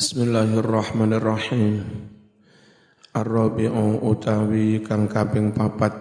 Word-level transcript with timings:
Bismillahirrahmanirrahim. 0.00 1.84
Ar-rabi'u 3.12 4.00
utawi 4.00 4.80
kang 4.80 5.04
kaping 5.04 5.52
papat. 5.52 5.92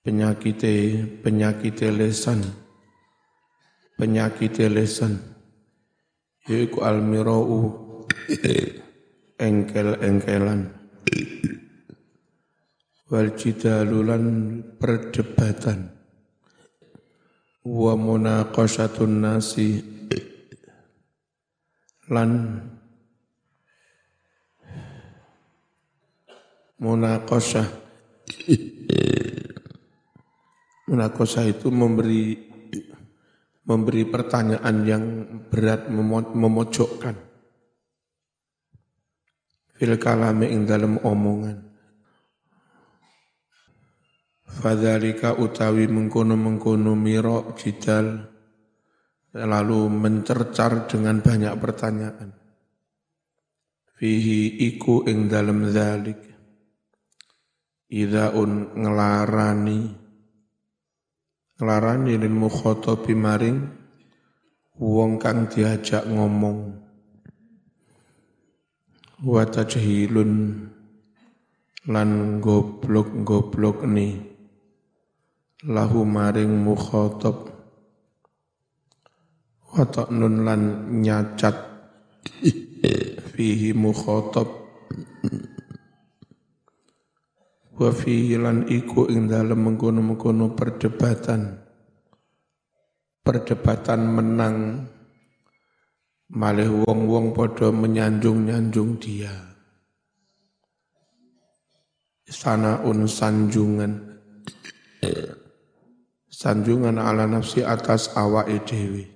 Penyakite 0.00 0.96
penyakite 1.20 1.92
lesan. 1.92 2.40
Penyakite 4.00 4.72
lesan. 4.72 5.20
Yaiku 6.48 6.80
almirau. 6.80 7.68
Engkel-engkelan. 9.36 10.72
Wal 13.12 13.28
jidalulan 13.36 14.24
perdebatan. 14.80 15.92
Wa 17.60 17.92
munaqashatun 17.92 19.20
nasi 19.20 19.93
lan 22.12 22.60
munakosah. 26.80 27.68
Munakosah 30.84 31.44
itu 31.48 31.72
memberi 31.72 32.36
memberi 33.64 34.04
pertanyaan 34.04 34.76
yang 34.84 35.04
berat 35.48 35.88
memojokkan. 36.36 37.16
Fil 39.74 39.96
kalame 39.96 40.52
ing 40.52 40.68
dalam 40.68 41.00
omongan. 41.00 41.72
Fadhalika 44.44 45.34
utawi 45.34 45.90
mengkono-mengkono 45.90 46.94
miro 46.94 47.56
jidal 47.58 48.33
lalu 49.34 49.90
mencercar 49.90 50.86
dengan 50.86 51.18
banyak 51.18 51.54
pertanyaan. 51.58 52.30
Fihi 53.98 54.70
iku 54.70 55.02
ing 55.10 55.26
dalem 55.26 55.70
zalik. 55.74 56.20
Idaun 57.90 58.74
ngelarani 58.74 59.80
ngelarani 61.54 62.18
lil 62.18 62.34
mukhatabi 62.34 63.14
maring 63.14 63.58
wong 64.74 65.22
kang 65.22 65.46
diajak 65.46 66.02
ngomong 66.10 66.74
wa 69.22 69.42
tajhilun 69.46 70.66
lan 71.86 72.10
goblok-goblok 72.42 73.86
ni 73.86 74.18
lahu 75.62 76.02
maring 76.02 76.50
mukhatab 76.50 77.53
wa 79.74 80.06
nun 80.14 80.46
lan 80.46 80.62
nyacat. 81.02 81.56
Fihi 83.34 83.74
mukhatab 83.74 84.46
wa 87.74 87.90
fihi 87.90 88.38
lan 88.38 88.70
iku 88.70 89.10
ing 89.10 89.26
dalem 89.26 89.66
mengkono-mengkono 89.66 90.54
perdebatan. 90.54 91.58
Perdebatan 93.26 94.00
menang. 94.06 94.56
Malih 96.34 96.86
wong-wong 96.86 97.34
padha 97.34 97.74
menyanjung-nyanjung 97.74 99.02
dia. 99.02 99.34
Sanaun 102.30 103.10
sanjungan. 103.10 103.92
Sanjungan 106.30 106.98
ala 106.98 107.26
nafsi 107.26 107.62
atas 107.62 108.14
awake 108.18 108.62
dhewe 108.66 109.13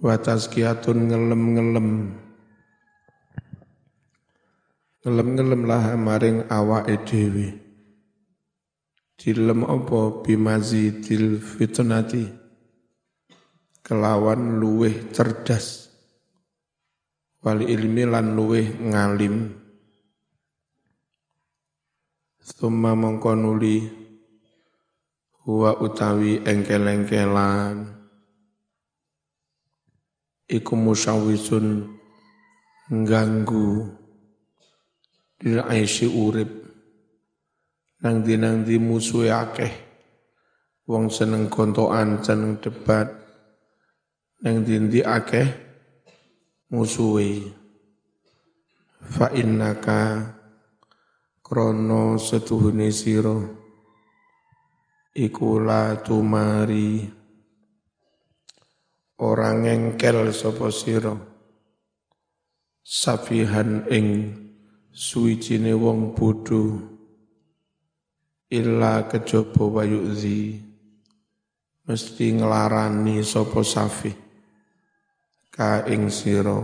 wa 0.00 0.14
tazkiyatun 0.20 1.08
ngelem-ngelem. 1.08 1.88
Ngelem-ngelem 5.04 5.62
lah 5.64 5.84
maring 5.96 6.44
awake 6.52 6.96
dhewe. 7.06 7.48
Dilem 9.16 9.64
apa? 9.64 10.20
Bimazidil 10.20 11.40
fitnati. 11.40 12.28
Kelawan 13.80 14.60
luweh 14.60 15.08
cerdas. 15.14 15.88
Wali 17.40 17.70
ilmi 17.70 18.02
lan 18.04 18.34
luweh 18.34 18.66
ngalim. 18.82 19.54
Summa 22.42 22.92
mongko 22.98 23.32
nuli. 23.38 23.78
Huwa 25.46 25.78
utawi 25.78 26.42
engkel-engkelan 26.42 27.95
iku 30.46 30.78
musyawisun 30.78 31.90
ngganggu 32.86 33.70
dil 35.42 35.58
aisy 35.66 36.06
urip. 36.06 36.50
Nang 37.96 38.22
di 38.22 38.36
nang 38.38 38.62
di 38.62 38.76
musuhe 38.78 39.32
akeh 39.32 39.72
wong 40.86 41.10
seneng 41.10 41.50
kontoan 41.50 42.22
seneng 42.22 42.62
debat. 42.62 43.08
Nang 44.44 44.62
di 44.62 45.00
akeh 45.02 45.48
musuhe. 46.70 47.42
Fa 49.06 49.30
innaka 49.34 50.34
krono 51.42 52.18
setuhune 52.18 52.90
sira. 52.94 53.38
Iku 55.16 55.56
la 55.64 55.96
tumari 56.04 57.15
orang 59.16 59.64
ngengkel 59.64 60.28
sapa 60.32 60.68
sira. 60.68 61.16
Safihan 62.86 63.88
ing 63.88 64.06
suwijine 64.92 65.72
wong 65.72 66.12
bodho. 66.12 66.94
Illa 68.52 69.08
kejaba 69.10 69.64
wayuzi. 69.80 70.60
Mesti 71.86 72.26
nglarani 72.36 73.22
sapa 73.24 73.62
safi. 73.64 74.12
Ka 75.50 75.88
ing 75.88 76.12
sira. 76.12 76.60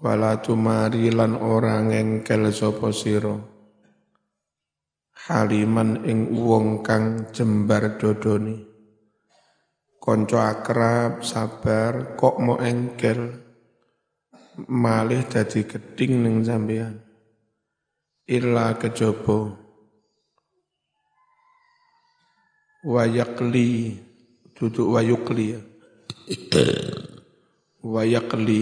Wala 0.00 0.40
tumari 0.40 1.12
lan 1.12 1.36
ora 1.36 1.76
ngengkel 1.84 2.48
sapa 2.50 2.88
sira. 2.90 3.36
Haliman 5.30 6.08
ing 6.08 6.32
wong 6.32 6.80
kang 6.80 7.28
jembar 7.28 8.00
dodone 8.00 8.69
konco 10.00 10.40
akrab, 10.40 11.20
sabar, 11.20 12.16
kok 12.16 12.40
mau 12.40 12.56
engkel, 12.56 13.36
malih 14.66 15.22
dadi 15.28 15.68
geding 15.68 16.24
ning 16.24 16.36
sampean. 16.40 16.96
Illa 18.24 18.78
kejobo 18.80 19.60
wayakli 22.80 24.00
duduk 24.56 24.96
wayukli 24.96 25.46
ya. 25.52 25.60
wayakli 27.84 28.60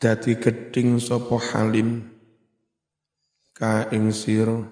dadi 0.00 0.32
geding 0.36 1.00
sopo 1.00 1.36
halim 1.36 2.08
ka 3.52 3.88
ing 3.92 4.12
sira 4.12 4.64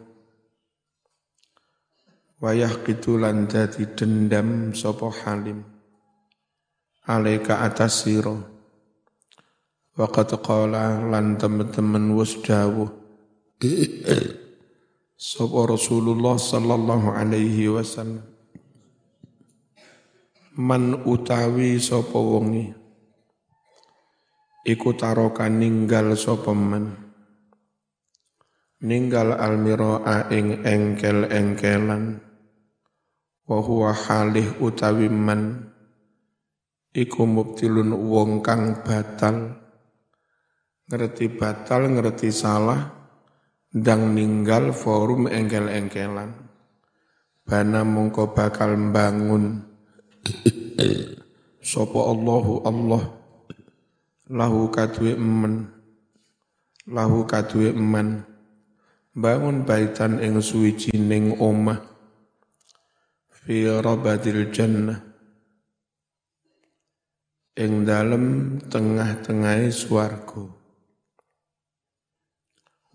wayah 2.42 2.82
kitulan 2.82 3.46
dadi 3.46 3.86
dendam 3.94 4.74
sopo 4.74 5.14
halim. 5.14 5.62
Alaika 7.06 7.62
atas 7.62 8.02
siro. 8.02 8.42
Waqad 9.94 10.34
qala 10.42 10.98
lan 11.06 11.38
temen-temen 11.38 12.18
wis 12.18 12.42
dawuh. 12.42 12.90
Sapa 15.14 15.60
Rasulullah 15.70 16.34
sallallahu 16.34 17.14
alaihi 17.14 17.70
wasallam. 17.70 18.26
Man 20.58 21.06
utawi 21.06 21.78
sapa 21.78 22.18
wongi. 22.18 22.74
Iku 24.66 24.94
taroka 24.98 25.46
ninggal 25.46 26.14
sapa 26.18 26.50
man 26.54 27.12
ninggal 28.82 29.38
almiraa 29.38 30.26
ing 30.34 30.66
engkel-engkelan 30.66 32.31
wa 33.48 33.58
huwa 33.58 33.90
halih 33.90 34.58
utawi 34.62 35.10
man 35.10 35.72
iku 36.92 37.24
mubtilun 37.24 37.92
wong 37.92 38.44
kang 38.44 38.84
batal. 38.84 39.58
Ngerti 40.88 41.32
batal 41.32 41.88
ngerti 41.88 42.28
salah 42.28 42.92
ndang 43.72 44.12
ninggal 44.12 44.76
forum 44.76 45.30
engkel-engkelan. 45.30 46.36
Bana 47.42 47.82
mongko 47.82 48.36
bakal 48.36 48.76
bangun 48.92 49.64
sapa 51.64 52.00
Allahu 52.00 52.62
Allah. 52.68 53.02
Lahu 54.32 54.72
kadue 54.72 55.12
emen 55.12 55.82
lahu 56.88 57.28
kadue 57.30 57.70
eman 57.70 58.26
bangun 59.14 59.62
baitan 59.62 60.18
ing 60.18 60.40
suwijining 60.42 61.38
omah 61.38 61.91
fi 63.42 63.66
rabadil 63.66 64.54
jannah. 64.54 65.02
Ing 67.58 67.84
dalem 67.84 68.56
tengah-tengahe 68.70 69.68
swarga. 69.68 70.46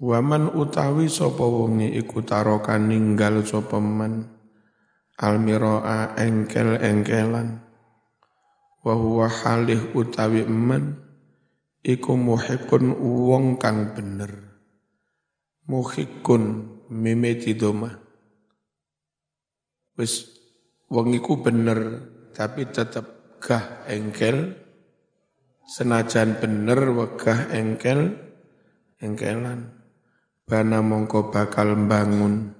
Waman 0.01 0.53
utawi 0.57 1.09
sapa 1.09 1.45
wonge 1.45 1.89
iku 1.93 2.25
taroka 2.25 2.79
ninggal 2.79 3.45
sapa 3.45 3.77
man 3.77 4.25
almiraa 5.19 6.17
engkel-engkelan. 6.17 7.61
Wa 8.81 8.93
huwa 8.97 9.27
halih 9.29 9.93
utawi 9.93 10.47
man 10.47 11.01
iku 11.83 12.17
muhikun 12.17 12.97
wong 12.97 13.59
kang 13.61 13.93
bener. 13.93 14.57
Muhikun 15.67 16.71
mimeti 16.87 17.51
doma 17.51 18.07
wis 19.97 20.36
wong 20.91 21.15
iku 21.15 21.39
bener 21.39 22.03
tapi 22.35 22.67
tetep 22.67 23.39
gah 23.39 23.87
engkel. 23.87 24.55
Senajan 25.67 26.39
bener 26.39 26.79
wegah 26.95 27.51
engkel 27.51 28.15
engkelan. 29.03 29.75
Bana 30.47 30.79
mongko 30.79 31.27
bakal 31.27 31.75
bangun 31.75 32.57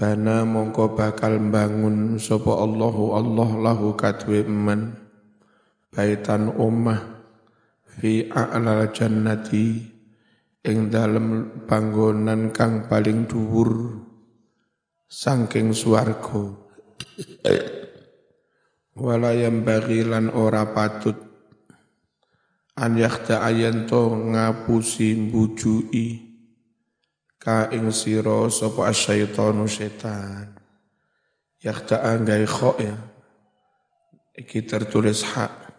bana 0.00 0.48
mongko 0.48 0.96
bakal 0.96 1.36
bangun 1.52 2.16
sapa 2.16 2.56
Allahu 2.56 3.12
Allah 3.12 3.50
lahu 3.60 3.92
kadwe 4.00 4.48
eman 4.48 4.96
baitan 5.92 6.48
ummah 6.56 7.20
fi 7.84 8.24
a'lal 8.32 8.88
jannati 8.96 9.76
ing 10.64 10.88
dalem 10.88 11.52
panggonan 11.68 12.48
kang 12.48 12.88
paling 12.88 13.28
dhuwur 13.28 14.00
saking 15.10 15.74
swarga. 15.74 16.54
Wala 18.94 19.34
yang 19.34 19.66
bagilan 19.66 20.30
ora 20.30 20.70
patut 20.70 21.18
an 22.78 22.94
yakhta 22.94 23.42
ayanto 23.42 24.14
ngapusi 24.14 25.18
mbujui 25.18 26.30
ka 27.42 27.74
ing 27.74 27.90
sira 27.90 28.46
sapa 28.54 28.94
asyaitonu 28.94 29.66
setan. 29.66 30.54
Yakhta 31.60 32.06
anggai 32.06 32.46
kho 32.46 32.72
ya. 32.78 32.96
Iki 34.38 34.64
tertulis 34.64 35.26
hak. 35.26 35.74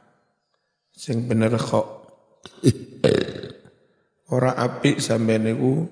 Sing 0.92 1.26
bener 1.26 1.56
kho 1.56 1.82
ora 4.28 4.60
apik 4.60 5.00
sampe 5.00 5.40
niku. 5.40 5.88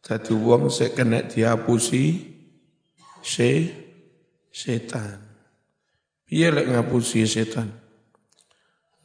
Dadi 0.00 0.32
wong 0.32 0.72
sik 0.72 0.96
kena 0.96 1.28
diapusi 1.28 2.29
se 3.22 3.50
setan 4.50 5.20
piye 6.26 6.48
lek 6.50 6.66
ngapusi 6.68 7.24
setan 7.24 7.80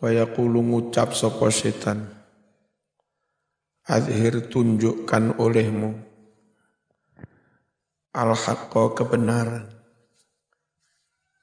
Waya 0.06 0.28
kulu 0.30 0.60
ngucap 0.62 1.16
sopo 1.16 1.48
setan. 1.48 2.06
Adhir 3.90 4.50
tunjukkan 4.54 5.40
olehmu. 5.42 5.92
al 8.16 8.32
kebenaran. 8.96 9.68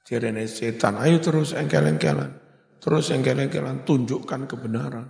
Jirene 0.03 0.49
setan, 0.49 0.97
ayo 0.99 1.21
terus 1.21 1.53
engkel-engkelan. 1.53 2.33
Terus 2.81 3.13
engkel-engkelan, 3.13 3.87
tunjukkan 3.87 4.49
kebenaran. 4.49 5.05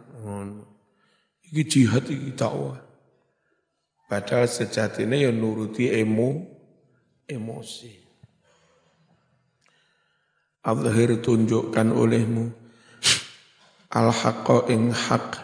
Iki 1.49 1.63
jihad, 1.65 2.05
iki 2.05 2.35
dakwah. 2.35 2.77
Padahal 4.05 4.45
sejatinya 4.45 5.17
ya 5.17 5.33
nuruti 5.33 5.89
emo, 5.89 6.52
emosi. 7.27 7.93
Adhir 10.63 11.19
tunjukkan 11.19 11.91
olehmu 11.91 12.63
al 13.93 14.09
haqqa 14.09 14.65
ing 14.73 14.89
haq 14.89 15.37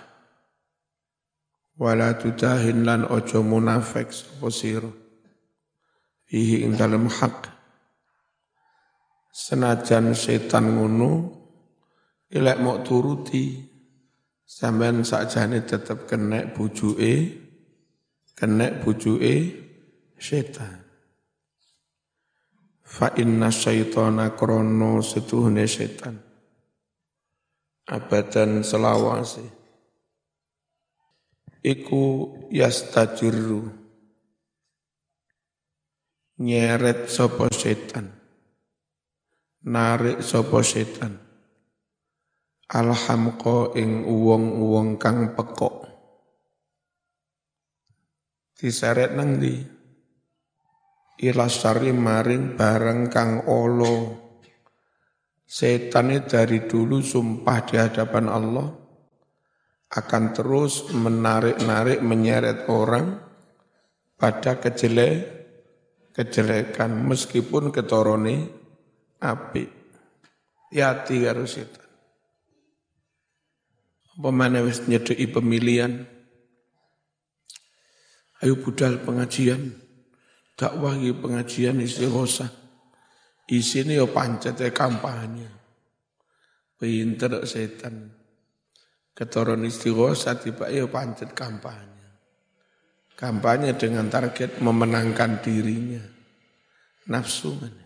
wala 1.77 2.17
tutahin 2.17 2.81
lan 2.81 3.05
ojo 3.05 3.45
munafik 3.45 4.09
sapa 4.09 4.49
sira 4.49 4.89
fihi 6.25 6.65
ing 6.65 6.73
dalem 6.73 7.05
haq 7.05 7.45
senajan 9.29 10.17
setan 10.17 10.75
ngono 10.75 11.11
ilek 12.33 12.57
mau 12.59 12.81
turuti 12.81 13.69
sampean 14.49 15.05
sakjane 15.05 15.61
tetep 15.61 16.09
kena 16.09 16.49
bujuke 16.51 17.37
kena 18.33 18.81
bujuke 18.81 19.35
setan 20.17 20.88
fa 22.89 23.13
inna 23.21 23.53
syaitana 23.53 24.33
krono 24.33 25.05
setuhne 25.05 25.69
setan. 25.69 26.17
Abadan 27.85 28.65
selawase. 28.65 29.45
Iku 31.61 32.33
yastajiru 32.49 33.69
nyeret 36.41 37.05
sapa 37.13 37.45
setan. 37.53 38.09
Narik 39.69 40.25
sapa 40.25 40.65
setan. 40.65 41.13
Alhamqa 42.69 43.73
ing 43.77 44.05
uwong-uwong 44.05 45.01
kang 45.01 45.33
pekok. 45.33 45.89
Diseret 48.53 49.17
nang 49.17 49.41
di 49.41 49.78
ilasari 51.19 51.91
maring 51.91 52.55
bareng 52.55 53.11
kang 53.11 53.43
olo 53.45 54.29
Setan 55.49 56.13
dari 56.29 56.69
dulu 56.69 57.01
sumpah 57.01 57.65
di 57.65 57.73
hadapan 57.73 58.29
Allah 58.29 58.69
akan 59.89 60.23
terus 60.29 60.93
menarik-narik, 60.93 62.05
menyeret 62.05 62.69
orang 62.69 63.17
pada 64.13 64.61
kejelek, 64.61 65.25
kejelekan 66.13 67.01
meskipun 67.01 67.73
ketorone 67.73 68.45
api. 69.17 69.65
Yati 70.69 71.25
karo 71.25 71.49
setan. 71.49 71.89
Apa 74.21 74.29
mana 74.29 74.61
wis 74.61 74.85
pemilihan? 74.85 76.05
Ayo 78.45 78.53
budal 78.61 79.01
pengajian. 79.01 79.88
Dakwah 80.59 80.99
pengajian 80.99 81.79
istighosa 81.79 82.59
Isine 83.49 83.97
yo 83.97 84.13
pancete 84.13 84.69
kampanye. 84.69 85.49
Pinter 86.77 87.41
setan. 87.49 88.13
Ketoron 89.17 89.65
istighosa 89.65 90.37
tiba 90.37 90.69
yo 90.69 90.85
pancet 90.93 91.33
kampanye. 91.33 91.97
Kampanye 93.17 93.73
dengan 93.73 94.05
target 94.07 94.61
memenangkan 94.61 95.41
dirinya. 95.41 95.99
Nafsu 97.09 97.57
mana? 97.57 97.85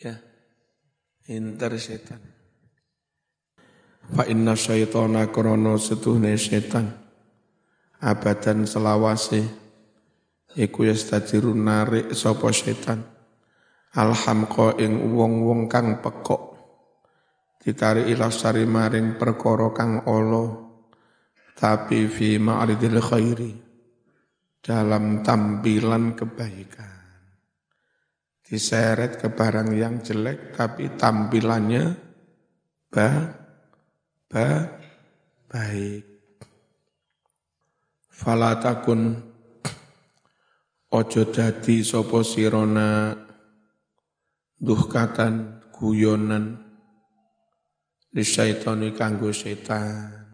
Ya. 0.00 0.16
Pinter 1.22 1.76
setan. 1.76 2.18
Fa 4.16 4.24
inna 4.26 4.56
syaitana 4.56 5.28
krono 5.28 5.76
setuhne 5.76 6.40
setan. 6.40 6.88
Abadan 8.00 8.64
selawase. 8.64 9.61
Iku 10.52 10.84
yastajiru 10.84 11.56
narik 11.56 12.12
sopo 12.12 12.52
setan. 12.52 13.00
Alhamqa 13.96 14.76
ing 14.80 15.16
wong-wong 15.16 15.64
kang 15.64 16.04
pekok. 16.04 16.52
Ditari 17.56 18.12
ilasari 18.12 18.68
maring 18.68 19.16
perkara 19.16 19.72
kang 19.72 20.04
olo 20.04 20.44
tapi 21.56 22.04
fi 22.04 22.36
ma'ridil 22.36 23.00
khairi. 23.00 23.52
Dalam 24.60 25.24
tampilan 25.24 26.12
kebaikan. 26.12 27.00
Diseret 28.44 29.16
ke 29.16 29.32
barang 29.32 29.72
yang 29.72 30.04
jelek 30.04 30.52
tapi 30.52 30.92
tampilannya 30.92 31.96
ba 32.92 33.08
ba 34.28 34.48
baik. 35.48 36.04
Falatakun 38.12 39.31
ojo 40.92 41.22
dadi 41.32 41.80
sapa 41.80 42.20
sirona 42.20 43.16
duhkatan 44.60 45.64
guyonan 45.72 46.60
syaitani 48.20 48.92
kanggo 48.92 49.32
setan. 49.32 50.28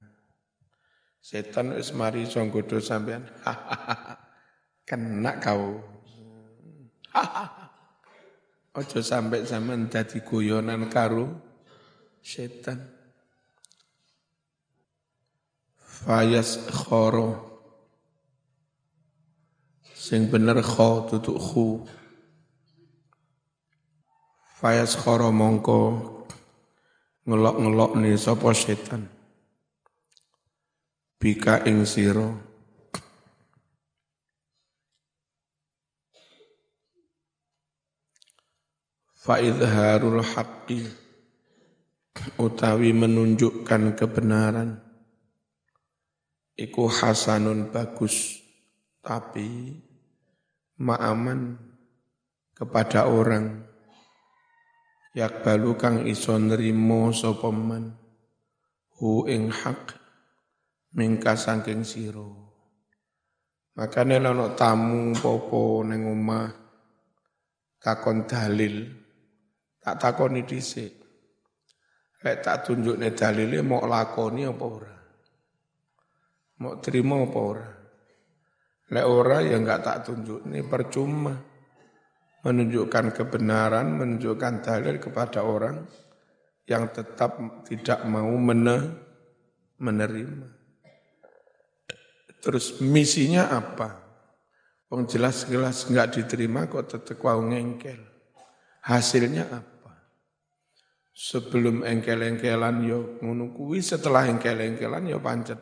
Setan 1.23 1.79
wis 1.79 1.95
mari 1.95 2.27
iso 2.27 2.43
nggodho 2.43 2.83
sampean. 2.83 3.23
Kena 4.89 5.39
kau. 5.39 5.79
Ojo 8.79 8.99
sampai 9.03 9.45
sampean 9.47 9.87
dadi 9.87 10.25
guyonan 10.25 10.91
karo 10.91 11.29
setan. 12.25 12.83
Fayas 15.79 16.67
khoro. 16.73 17.48
Sing 19.99 20.31
bener 20.31 20.63
kho 20.63 21.11
tutuk 21.11 21.43
khu. 21.43 21.83
Fayas 24.59 24.95
khoro 24.95 25.35
mongko 25.35 25.81
ngelok-ngelok 27.27 27.93
nih 27.99 28.15
sapa 28.15 28.55
setan. 28.55 29.11
Bika 31.19 31.67
ing 31.67 31.83
sira. 31.83 32.31
Fa 39.19 39.43
idharul 39.43 40.23
haqqi. 40.23 40.87
Utawi 42.39 42.95
menunjukkan 42.95 43.99
kebenaran. 43.99 44.79
Iku 46.55 46.87
hasanun 46.87 47.75
bagus. 47.75 48.47
Tapi 49.03 49.88
ma'aman 50.79 51.59
kepada 52.55 53.11
orang. 53.11 53.67
Yak 55.15 55.43
kang 55.79 56.07
iso 56.07 56.39
nrimo 56.39 57.11
sapa 57.11 57.51
hu 58.99 59.27
ing 59.27 59.51
hak 59.51 59.99
mingka 60.95 61.35
saking 61.35 61.83
sira. 61.83 62.27
Makane 63.79 64.19
ana 64.19 64.55
tamu 64.59 65.15
popo 65.15 65.87
ning 65.87 66.07
omah 66.07 66.51
takon 67.79 68.27
dalil 68.27 68.91
tak 69.83 69.99
takoni 69.99 70.43
dhisik. 70.43 70.99
Lek 72.19 72.43
tak 72.43 72.67
tunjukne 72.67 73.15
dalile 73.15 73.63
mau 73.63 73.87
lakoni 73.87 74.43
apa 74.43 74.65
ora? 74.67 74.95
Mau 76.59 76.75
terima 76.83 77.23
apa 77.23 77.39
ora 77.39 77.78
lek 78.89 79.07
ora 79.07 79.45
ya 79.45 79.57
enggak 79.61 79.85
tak 79.85 80.09
tunjukne 80.09 80.65
percuma 80.65 81.37
menunjukkan 82.45 83.13
kebenaran 83.13 83.99
menunjukkan 83.99 84.65
dalil 84.65 84.97
kepada 84.97 85.45
orang 85.45 85.85
yang 86.65 86.89
tetap 86.93 87.37
tidak 87.69 88.05
mau 88.09 88.33
menerima 89.79 90.59
Terus 92.39 92.79
misinya 92.79 93.51
apa? 93.51 93.99
Wong 94.89 95.05
jelas-jelas 95.05 95.91
nggak 95.91 96.17
diterima 96.17 96.65
kok 96.71 96.97
tetep 96.97 97.21
wau 97.21 97.45
ngengkel. 97.45 97.99
Hasilnya 98.89 99.45
apa? 99.53 99.93
Sebelum 101.13 101.83
engkel-engkelan 101.83 102.77
yo 102.87 103.19
ngono 103.21 103.53
kuwi, 103.53 103.83
setelah 103.83 104.25
engkel-engkelan 104.31 105.11
yo 105.11 105.19
pancet. 105.19 105.61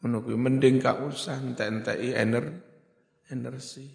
Kuwi 0.00 0.36
mending 0.38 0.78
gak 0.78 1.02
usah 1.02 1.40
entek-enteki 1.40 2.14
ener 2.14 2.44
energi. 3.32 3.86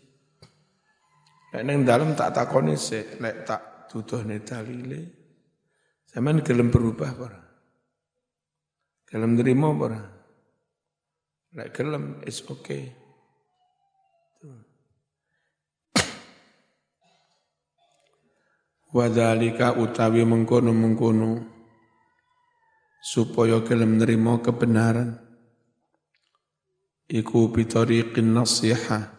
Nek 1.51 1.63
ning 1.67 1.83
dalem 1.87 2.15
tak 2.15 2.31
takoni 2.35 2.75
sik, 2.75 3.19
nek 3.19 3.47
tak 3.47 3.87
tuduhne 3.91 4.39
dalile. 4.43 5.01
Sampeyan 6.11 6.43
gelem 6.43 6.67
berubah 6.67 7.11
apa 7.15 7.27
Gelem 9.07 9.39
nerima 9.39 9.71
apa 9.71 9.87
Lek 11.51 11.75
gelem 11.75 12.23
is 12.23 12.43
okay. 12.47 12.91
Wadhalika 18.91 19.79
utawi 19.79 20.27
mengkono-mengkono 20.27 21.47
supaya 22.99 23.63
gelem 23.63 23.99
nerima 23.99 24.43
kebenaran 24.43 25.30
iku 27.11 27.51
bitariqin 27.51 28.31
nasiha. 28.31 29.11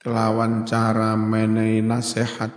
Kelawan 0.00 0.64
cara 0.64 1.12
menehi 1.16 1.84
nasihat. 1.84 2.52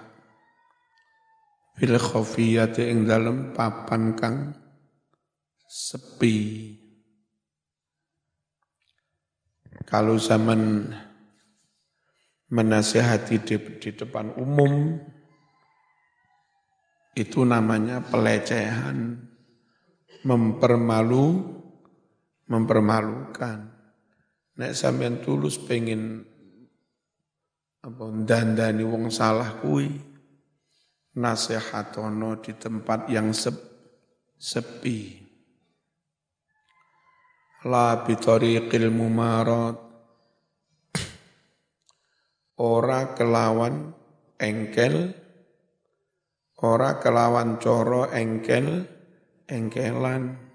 Fil 1.75 1.99
khafiyati 1.99 2.89
ing 2.89 3.05
dalem 3.05 3.51
papan 3.53 4.17
kang 4.17 4.37
sepi. 5.67 6.73
Kalau 9.87 10.17
zaman 10.17 10.91
menasehati 12.51 13.35
di, 13.45 13.55
di 13.79 13.89
depan 13.93 14.35
umum, 14.35 14.99
itu 17.15 17.45
namanya 17.47 18.03
pelecehan, 18.03 19.15
mempermalu, 20.27 21.56
mempermalukan. 22.47 23.57
Nek 24.57 24.73
sampean 24.73 25.21
tulus 25.21 25.61
pengen 25.61 26.25
apa 27.83 28.03
dandani 28.25 28.81
wong 28.81 29.13
salah 29.13 29.61
kui, 29.61 29.85
nasihatono 31.15 32.41
di 32.41 32.51
tempat 32.57 33.07
yang 33.13 33.29
sep, 33.31 33.55
sepi. 34.33 35.23
La 37.69 38.01
bitariqil 38.01 38.89
mumarat. 38.89 39.77
Ora 42.57 43.13
kelawan 43.13 43.93
engkel 44.41 45.13
ora 46.57 46.97
kelawan 46.97 47.61
coro 47.61 48.09
engkel 48.09 48.81
engkelan 49.45 50.46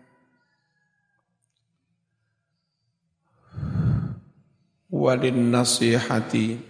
walin 4.93 5.49
nasihati 5.49 6.61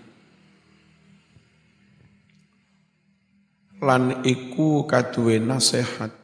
lan 3.82 4.22
iku 4.22 4.86
kaduwe 4.86 5.42
nasihat. 5.42 6.14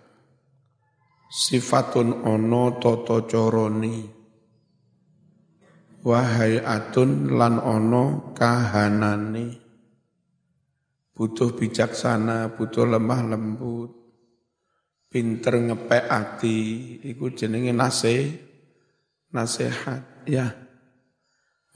Sifatun 1.29 2.25
ono 2.25 2.81
toto 2.81 3.29
coroni 3.29 4.01
wahai 6.01 6.57
atun 6.57 7.37
lan 7.37 7.61
ono 7.61 8.33
kahanani 8.33 9.61
butuh 11.13 11.53
bijaksana 11.53 12.57
butuh 12.57 12.89
lemah 12.89 13.21
lembut. 13.29 13.91
Pinter 15.09 15.57
ngepek 15.61 16.05
ati 16.09 16.57
iku 17.13 17.33
jenenge 17.33 17.77
nase 17.77 18.17
nasihat 19.33 20.25
ya 20.25 20.68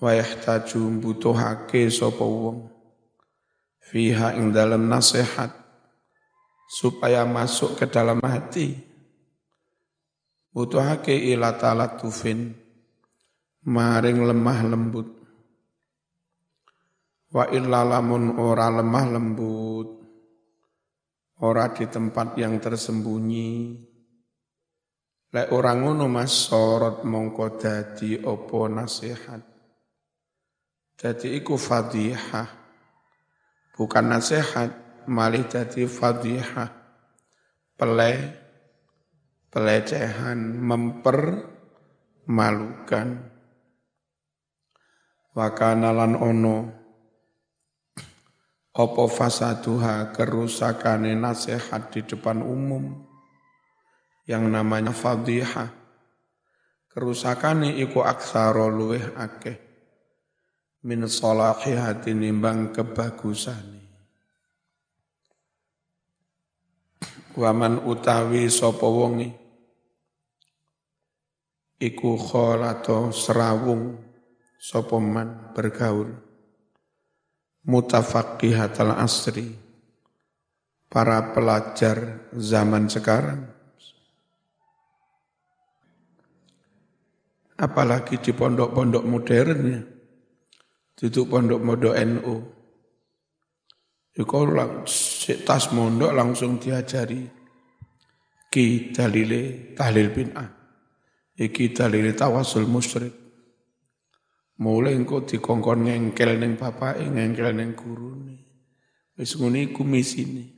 wayah 0.02 0.42
tajum 0.42 0.98
butuhake 0.98 1.86
sapa 1.86 2.26
wong. 2.26 2.66
Fiha 3.78 4.34
ing 4.34 4.50
dalam 4.50 4.90
nasihat. 4.90 5.54
Supaya 6.66 7.22
masuk 7.22 7.78
ke 7.78 7.86
dalam 7.86 8.18
hati. 8.24 8.74
Butuhake 10.50 11.14
ila 11.30 11.54
talatufin 11.54 12.56
maring 13.62 14.26
lemah 14.26 14.60
lembut. 14.66 15.08
Wa 17.32 17.48
illa 17.52 17.86
lamun 17.86 18.40
ora 18.40 18.72
lemah 18.72 19.06
lembut. 19.06 19.88
Ora 21.44 21.70
di 21.70 21.84
tempat 21.86 22.40
yang 22.40 22.56
tersembunyi. 22.58 23.76
Lek 25.32 25.48
orang 25.48 25.78
ngono 25.84 26.04
mas 26.12 26.32
sorot 26.32 27.08
mongko 27.08 27.56
dadi 27.56 28.20
opo 28.20 28.68
nasihat 28.68 29.51
dadi 31.02 31.42
iku 31.42 31.58
fadihah. 31.58 32.46
Bukan 33.74 34.06
nasihat 34.06 34.70
malih 35.10 35.42
dadi 35.50 35.90
fadihah. 35.90 36.70
Peleh 37.74 38.38
pelecehan, 39.50 40.62
mempermalukan. 40.62 43.08
Wakana 45.34 45.90
lan 45.90 46.14
ono. 46.14 46.78
Opo 48.72 49.04
fasaduha 49.04 50.08
kerusakane 50.14 51.12
nasihat 51.18 51.90
di 51.90 52.06
depan 52.06 52.46
umum. 52.46 53.10
Yang 54.30 54.54
namanya 54.54 54.94
fadihah. 54.94 55.66
Kerusakane 56.86 57.82
iku 57.82 58.06
aksaro 58.06 58.70
luweh 58.70 59.02
akeh 59.18 59.71
min 60.82 61.06
hati 61.06 62.10
nimbang 62.10 62.74
kebagusane. 62.74 63.80
Waman 67.38 67.86
utawi 67.86 68.50
sapa 68.50 68.84
wonge? 68.84 69.30
Iku 71.78 72.18
kholato 72.18 73.14
serawung 73.14 73.94
sapa 74.58 74.98
man 74.98 75.54
bergaul. 75.54 76.10
Mutafaqqihatal 77.62 78.98
asri. 78.98 79.54
Para 80.92 81.32
pelajar 81.32 82.28
zaman 82.36 82.90
sekarang. 82.90 83.48
Apalagi 87.56 88.20
di 88.20 88.34
pondok-pondok 88.36 89.04
modern 89.08 89.60
ya 89.72 89.80
duduk 90.98 91.26
pondok-pondok 91.28 91.96
NU 92.08 92.36
Iku 94.12 94.44
tas 95.48 95.72
mondok 95.72 96.12
langsung 96.12 96.60
diajari 96.60 97.24
Ki 98.52 98.92
dalile 98.92 99.72
tahlil 99.72 100.12
bin'ah. 100.12 100.44
Iki 101.40 101.72
dalile 101.72 102.12
tawasul 102.12 102.68
musyrik. 102.68 103.16
Mulai 104.60 104.92
engko 104.92 105.24
dikongkon 105.24 105.88
ngengkel 105.88 106.36
ning 106.36 106.60
bapake, 106.60 107.08
ngengkel 107.08 107.56
ning 107.56 107.72
gurune. 107.72 108.36
Wis 109.16 109.40
ngene 109.40 109.72
iku 109.72 109.88
misine. 109.88 110.52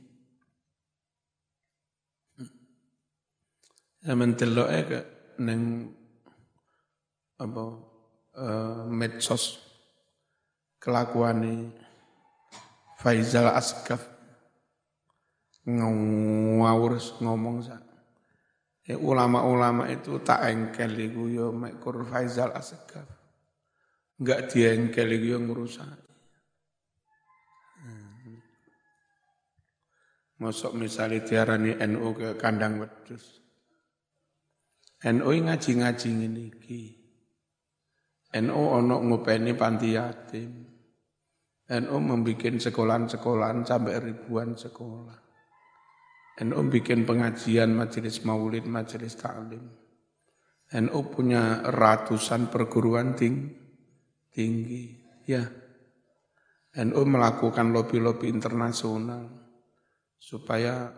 Amen 4.03 4.35
deloke 4.35 4.79
ke 4.91 4.99
ning 5.39 5.87
apa 7.39 7.63
uh, 8.35 8.83
medsos 8.91 9.64
kelakuane 10.85 11.73
Faizal 13.01 13.49
Asgaf 13.49 14.05
ngawur 15.65 17.01
ngomong 17.25 17.65
sak 17.65 17.85
Ya, 18.85 19.01
ulama-ulama 19.01 19.89
itu 19.89 20.21
tak 20.21 20.45
engkel 20.45 20.93
iku 20.93 21.25
yo 21.25 21.49
ya 21.49 21.57
mekur 21.57 22.05
Faizal 22.05 22.53
Asgaf. 22.53 23.09
Enggak 24.21 24.53
diengkel 24.53 25.09
iku 25.09 25.25
yo 25.25 25.31
ya 25.33 25.37
ngerusak. 25.41 25.97
Hmm. 27.81 28.37
Mosok 30.37 30.77
misalnya 30.77 31.25
diarani 31.25 31.73
NU 31.81 32.13
ke 32.13 32.37
kandang 32.37 32.77
wedus. 32.77 33.41
NU 35.01 35.33
ngaji-ngaji 35.33 36.09
ngene 36.21 36.41
iki. 36.53 36.81
NU 38.37 38.61
ono 38.69 39.01
ngopeni 39.01 39.57
panti 39.57 39.97
yatim. 39.97 40.64
NU 41.65 41.97
membuat 41.97 42.61
sekolahan-sekolahan 42.61 43.65
sampai 43.65 43.97
ribuan 43.97 44.53
sekolah. 44.53 45.17
NU 46.45 46.59
bikin 46.69 47.07
pengajian 47.07 47.73
majelis 47.73 48.21
maulid, 48.21 48.69
majelis 48.69 49.17
taklim. 49.17 49.65
NU 50.75 50.99
punya 51.09 51.65
ratusan 51.65 52.53
perguruan 52.53 53.17
ting, 53.17 53.49
tinggi. 54.29 55.01
Ya, 55.25 55.41
NU 56.85 57.01
melakukan 57.07 57.73
lobby-lobby 57.73 58.29
internasional 58.29 59.25
supaya 60.21 60.91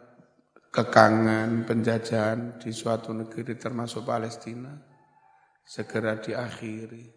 kekangan 0.74 1.64
penjajahan 1.64 2.60
di 2.60 2.76
suatu 2.76 3.16
negeri 3.16 3.56
termasuk 3.56 4.04
Palestina 4.04 4.74
segera 5.64 6.18
diakhiri. 6.18 7.17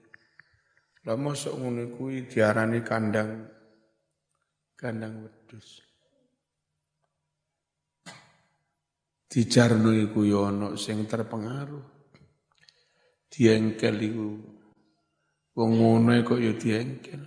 Lah 1.09 1.16
mosok 1.16 1.57
kuwi 1.97 2.28
diarani 2.28 2.85
kandang 2.85 3.49
kandang 4.76 5.25
wedhus. 5.25 5.80
Dijarno 9.30 9.97
iku 9.97 10.26
yo 10.28 10.45
ana 10.45 10.76
sing 10.76 11.09
terpengaruh. 11.09 11.87
Diengkel 13.30 13.97
iku 14.02 14.28
wong 15.57 15.71
ngono 15.78 16.11
kok 16.21 16.40
yo 16.42 16.52
diengkel. 16.59 17.23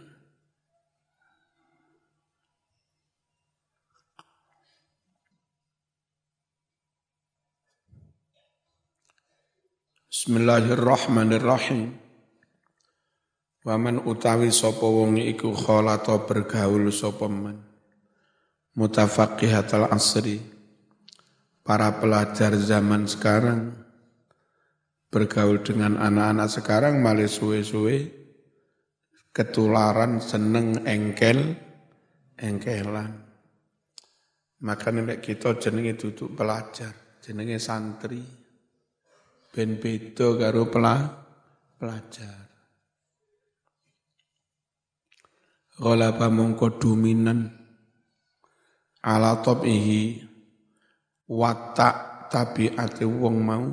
Bismillahirrahmanirrahim. 10.13 12.02
Waman 13.63 14.03
utawi 14.03 14.51
sapa 14.51 14.83
wong 14.83 15.23
iku 15.23 15.55
kholata 15.55 16.27
bergaul 16.27 16.91
sapa 16.91 17.31
man. 17.31 17.63
Mutafaqihatal 18.75 19.87
asri. 19.87 20.43
Para 21.63 21.95
pelajar 21.95 22.51
zaman 22.59 23.07
sekarang 23.07 23.71
bergaul 25.07 25.63
dengan 25.63 25.95
anak-anak 25.95 26.51
sekarang 26.51 26.99
malah 26.99 27.23
suwe-suwe 27.23 28.11
ketularan 29.31 30.19
seneng 30.19 30.83
engkel 30.83 31.55
engkelan. 32.35 33.23
Maka 34.63 34.91
nek 34.91 35.23
kita 35.23 35.55
jenenge 35.55 35.95
duduk 35.95 36.35
pelajar, 36.35 37.19
jenenge 37.23 37.63
santri. 37.63 38.23
Ben 39.55 39.79
beda 39.79 40.35
karo 40.35 40.67
pelajar. 40.67 42.52
Ghalaba 45.79 46.29
mongko 46.29 46.77
dominan 46.77 47.49
ala 49.03 49.41
tabihi 49.43 50.23
watak 51.27 52.29
tabiate 52.33 53.05
wong 53.05 53.37
mau. 53.41 53.67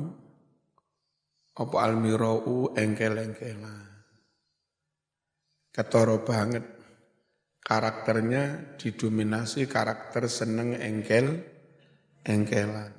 Apa 1.51 1.83
almirau 1.83 2.71
engkel-engkelan. 2.73 3.91
Ketoro 5.69 6.23
banget. 6.23 6.63
Karakternya 7.61 8.75
didominasi 8.79 9.69
karakter 9.69 10.25
seneng 10.25 10.73
engkel 10.73 11.43
engkelan. 12.25 12.95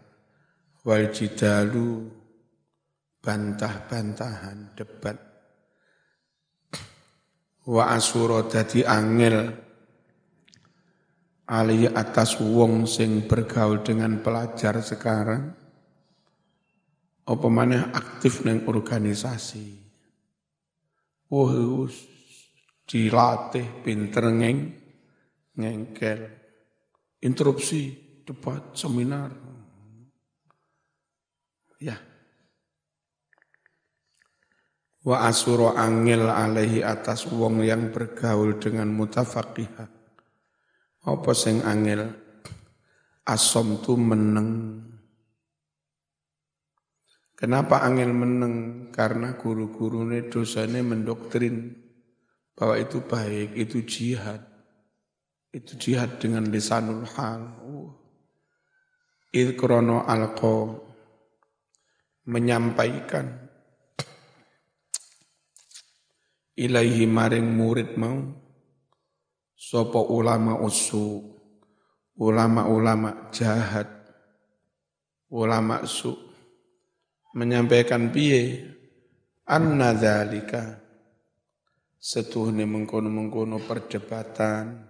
Wal 0.86 1.10
jidalu 1.10 2.06
bantah-bantahan 3.18 4.78
debat 4.78 5.31
wa 7.68 7.94
asura 7.94 8.42
dadi 8.46 8.82
angel. 8.82 9.38
Ali 11.52 11.84
atas 11.84 12.40
wong 12.40 12.88
sing 12.88 13.28
bergaul 13.28 13.84
dengan 13.84 14.24
pelajar 14.24 14.80
sekarang. 14.80 15.52
Apa 17.28 17.48
mana 17.52 17.92
aktif 17.92 18.46
neng 18.46 18.64
organisasi? 18.64 19.66
Wah 21.28 21.86
dilatih 22.88 23.84
pinter 23.84 24.24
ngeng 24.32 24.58
ngengkel. 25.60 26.20
Interupsi 27.20 27.92
debat 28.24 28.72
seminar. 28.72 29.30
Ya 31.82 32.11
Wa 35.02 35.26
asuro 35.26 35.74
angel 35.74 36.30
alaihi 36.30 36.86
atas 36.86 37.26
wong 37.26 37.66
yang 37.66 37.90
bergaul 37.90 38.62
dengan 38.62 38.86
mutafaqihah. 38.94 39.90
Apa 41.02 41.30
sing 41.34 41.58
angel? 41.66 42.06
Asom 43.26 43.82
tu 43.82 43.98
meneng. 43.98 44.78
Kenapa 47.34 47.82
angel 47.82 48.14
meneng? 48.14 48.54
Karena 48.94 49.34
guru-guru 49.34 50.06
ini 50.06 50.30
dosanya 50.30 50.78
mendoktrin 50.78 51.74
bahwa 52.54 52.78
itu 52.78 53.02
baik, 53.02 53.58
itu 53.58 53.82
jihad. 53.82 54.46
Itu 55.50 55.74
jihad 55.74 56.22
dengan 56.22 56.46
lisanul 56.46 57.02
hal. 57.18 57.58
Uh. 57.66 57.90
Ilkrono 59.34 60.06
alko 60.06 60.86
menyampaikan 62.30 63.41
ilaihi 66.56 67.04
maring 67.08 67.46
murid 67.46 67.96
mau. 67.96 68.20
Sopo 69.52 70.10
ulama 70.10 70.58
usu 70.58 71.22
ulama-ulama 72.18 73.30
jahat 73.30 73.88
ulama 75.32 75.86
su. 75.88 76.12
Menyampaikan 77.32 78.12
piye? 78.12 78.68
Anna 79.48 79.96
dzalika. 79.96 80.82
Setuhne 82.02 82.66
mengkono-mengkono 82.66 83.62
perdebatan 83.62 84.84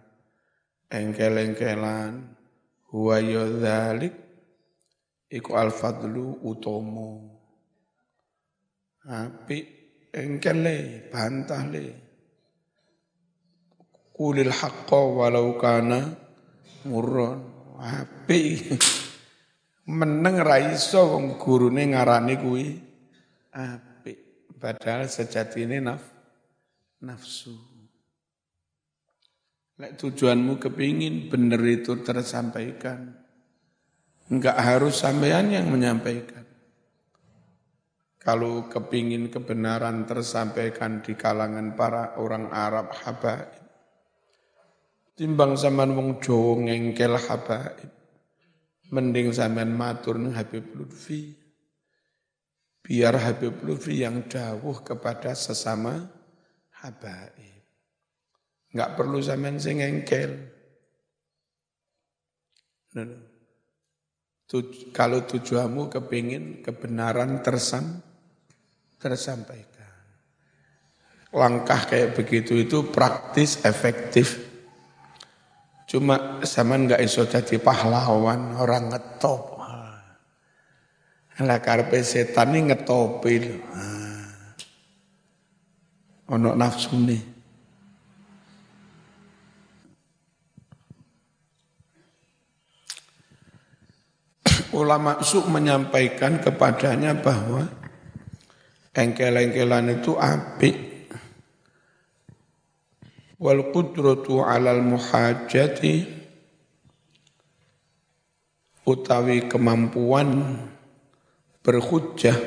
engkel-engkelan. 0.88 2.40
Huwa 2.92 3.24
dzalik 3.24 4.12
iku 5.32 5.56
al-fadlu 5.56 6.44
utomo 6.44 7.40
apik 9.08 9.81
engkel 10.12 10.58
le, 10.60 10.78
bantah 11.08 11.64
le. 11.66 11.84
Kulil 14.12 14.52
haqqa 14.52 15.00
walau 15.00 15.56
kana 15.56 16.12
murron. 16.86 17.40
Api. 17.82 18.70
Meneng 19.90 20.38
raiso 20.46 21.18
wong 21.18 21.42
gurune 21.42 21.90
ngarani 21.90 22.34
kuwi 22.38 22.66
api. 23.50 24.12
Padahal 24.54 25.10
sejatine 25.10 25.82
naf 25.82 26.06
nafsu. 27.02 27.72
Lek 29.82 29.98
tujuanmu 29.98 30.62
kepingin 30.62 31.26
benar 31.26 31.58
itu 31.66 31.98
tersampaikan. 32.06 33.18
Enggak 34.30 34.54
harus 34.54 35.02
sampean 35.02 35.50
yang 35.50 35.66
menyampaikan. 35.66 36.46
Kalau 38.22 38.70
kepingin 38.70 39.34
kebenaran 39.34 40.06
tersampaikan 40.06 41.02
di 41.02 41.18
kalangan 41.18 41.74
para 41.74 42.14
orang 42.22 42.54
Arab 42.54 42.94
habaib. 43.02 43.66
Timbang 45.18 45.58
zaman 45.58 45.90
wong 45.98 46.22
Jawa 46.22 46.62
ngengkel 46.70 47.18
habaib. 47.18 47.90
Mending 48.94 49.34
sampean 49.34 49.74
matur 49.74 50.22
Habib 50.38 50.70
Lutfi. 50.70 51.34
Biar 52.78 53.18
Habib 53.18 53.58
Lutfi 53.66 54.06
yang 54.06 54.30
dawuh 54.30 54.86
kepada 54.86 55.34
sesama 55.34 56.06
habaib. 56.78 57.66
Enggak 58.70 58.90
perlu 58.94 59.18
sampean 59.18 59.58
sing 59.58 59.82
engkel. 59.82 60.46
Tuj, 64.46 64.94
kalau 64.94 65.26
tujuanmu 65.26 65.90
kepingin 65.90 66.62
kebenaran 66.62 67.42
tersam, 67.42 68.11
tersampaikan. 69.02 69.90
Langkah 71.34 71.90
kayak 71.90 72.14
begitu 72.14 72.54
itu 72.54 72.86
praktis, 72.94 73.58
efektif. 73.66 74.38
Cuma 75.90 76.38
zaman 76.46 76.86
nggak 76.86 77.02
iso 77.02 77.26
jadi 77.26 77.58
pahlawan, 77.58 78.54
orang 78.54 78.94
ngetop. 78.94 79.52
Lah 81.42 81.58
karpe 81.58 81.98
setan 82.06 82.54
ini 82.54 82.70
ngetopi. 82.70 83.34
Ono 86.30 86.50
nafsu 86.54 86.94
nih. 86.94 87.22
Ulama 94.72 95.20
su 95.20 95.44
menyampaikan 95.44 96.40
kepadanya 96.40 97.12
bahwa 97.12 97.81
engkel-engkelan 98.92 100.00
itu 100.00 100.12
apik. 100.16 100.76
Wal 103.42 103.74
qudratu 103.74 104.38
alal 104.46 104.86
muhajati 104.86 106.06
utawi 108.86 109.50
kemampuan 109.50 110.62
berhujjah. 111.66 112.38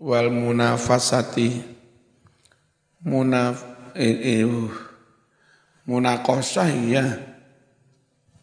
Wal 0.00 0.32
munafasati 0.32 1.60
munaf 3.04 3.60
eh, 3.92 4.40
eh, 4.40 4.48
munakosah 5.88 6.70
ya 6.88 7.04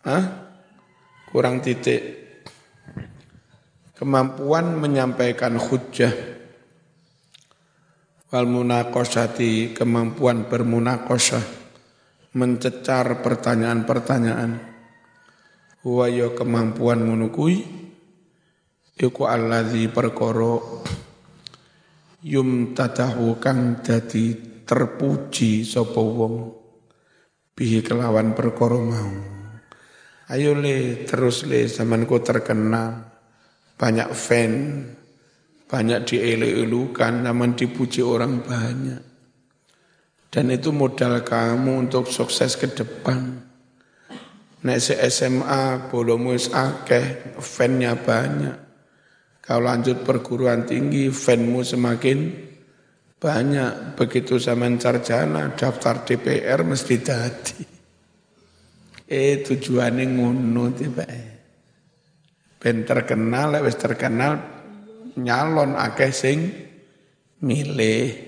Hah? 0.07 0.23
kurang 1.29 1.60
titik 1.60 2.27
kemampuan 3.97 4.77
menyampaikan 4.77 5.57
hujjah 5.57 6.13
wal 8.29 8.45
munakosati 8.45 9.73
kemampuan 9.73 10.45
bermunakosah. 10.45 11.65
Mencecar 12.38 13.25
pertanyaan-pertanyaan. 13.25 14.62
Huwa 15.81 16.05
ya 16.05 16.29
kemampuan 16.38 17.01
menukui. 17.01 17.65
Iku 18.97 19.25
allazi 19.25 19.89
perkara 19.89 20.62
yum 22.21 22.73
tatahu 22.77 23.41
kang 23.41 23.81
dadi 23.81 24.38
terpuji 24.65 25.65
sapa 25.65 25.97
wong. 25.97 26.53
Bihi 27.57 27.81
kelawan 27.81 28.38
perkara 28.38 28.77
mau. 28.77 29.13
Ayo 30.29 30.53
le 30.53 31.07
terus 31.10 31.47
le 31.49 31.65
zamanku 31.65 32.21
terkenal 32.21 33.16
banyak 33.78 34.10
fan 34.12 34.54
banyak 35.68 36.08
dielu-elukan, 36.08 37.28
namun 37.28 37.54
dipuji 37.54 38.00
orang 38.00 38.40
banyak. 38.40 39.04
Dan 40.32 40.52
itu 40.52 40.72
modal 40.72 41.24
kamu 41.24 41.88
untuk 41.88 42.08
sukses 42.08 42.56
ke 42.56 42.72
depan. 42.72 43.44
Nek 44.63 44.80
se 44.80 44.96
SMA, 45.12 45.92
bolomu 45.92 46.36
is 46.36 46.50
akeh, 46.52 47.36
fannya 47.40 48.00
banyak. 48.00 48.58
Kalau 49.44 49.63
lanjut 49.63 50.04
perguruan 50.04 50.68
tinggi, 50.68 51.08
fanmu 51.08 51.63
semakin 51.63 52.20
banyak. 53.16 53.96
Begitu 53.96 54.40
zaman 54.40 54.76
sarjana, 54.76 55.56
daftar 55.56 56.04
DPR 56.04 56.68
mesti 56.68 56.96
dadi. 57.00 57.63
Eh 59.08 59.40
tujuannya 59.40 60.04
ngono 60.04 60.63
tiba. 60.76 61.08
Ben 62.58 62.82
terkenal, 62.89 63.54
wis 63.62 63.78
terkenal, 63.78 64.41
nyalon 65.13 65.78
akeh 65.78 66.10
sing 66.10 66.39
milih. 67.46 68.28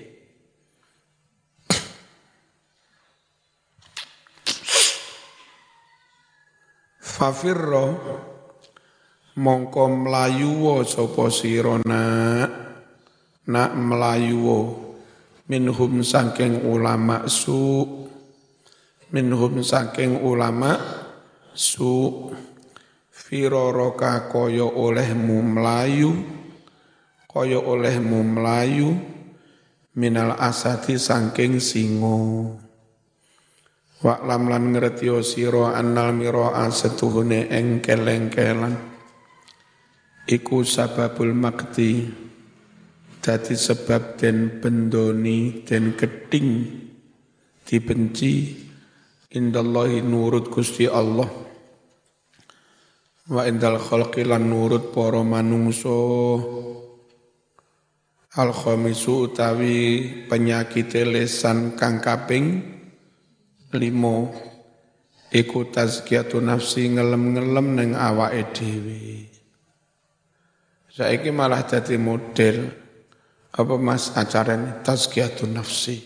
Fafirro 7.02 7.86
mongko 9.36 9.84
mlayuwa 9.92 10.86
sapa 10.86 11.28
sira 11.28 11.76
nak? 11.84 12.48
Nak 13.50 13.70
mlayuwa 13.74 14.58
minhum 15.50 16.06
saking 16.06 16.64
ulama 16.64 17.26
su. 17.26 17.84
Minhum 19.10 19.66
saking 19.66 20.22
ulama 20.22 20.78
su 21.50 22.30
firoroka 23.30 24.26
kaya 24.26 24.66
olehmu 24.66 25.38
mlayu 25.54 26.10
kaya 27.30 27.62
olehmu 27.62 28.26
melayu 28.26 28.90
minal 29.94 30.34
asati 30.34 30.98
sangking 30.98 31.62
singo. 31.62 32.50
Wak 34.02 34.26
lam 34.26 34.50
lan 34.50 34.74
ngerti 34.74 35.14
sira 35.22 35.78
annal 35.78 36.10
miraa 36.10 36.66
setuhune 36.74 37.46
engkel-engkelan. 37.46 38.74
Iku 40.26 40.66
sababul 40.66 41.30
makti 41.30 42.10
dadi 43.22 43.54
sebab 43.54 44.18
den 44.18 44.58
bendoni 44.58 45.62
den 45.62 45.94
keting 45.94 46.66
dibenci 47.62 48.58
indallahi 49.30 50.02
nurut 50.02 50.48
Gusti 50.50 50.88
Allah 50.88 51.49
wa 53.30 53.46
indal 53.46 53.78
khalqi 53.78 54.26
lan 54.26 54.50
nurut 54.50 54.90
para 54.90 55.22
manungsa 55.22 55.94
Al 58.30 58.54
khamisu 58.54 59.26
utawi 59.26 60.06
penyakit 60.30 60.94
lesan 61.02 61.74
kang 61.74 61.98
kaping 61.98 62.62
limo 63.74 64.30
iku 65.34 65.66
tazkiyatu 65.66 66.38
nafsi 66.38 66.94
ngelem-ngelem 66.94 67.66
neng 67.74 67.90
awake 67.98 68.54
dhewe. 68.54 69.02
Saiki 70.94 71.34
malah 71.34 71.66
jadi 71.66 71.98
model 71.98 72.70
apa 73.50 73.74
Mas 73.82 74.14
acarane 74.14 74.78
tazkiyatu 74.86 75.50
nafsi. 75.50 75.98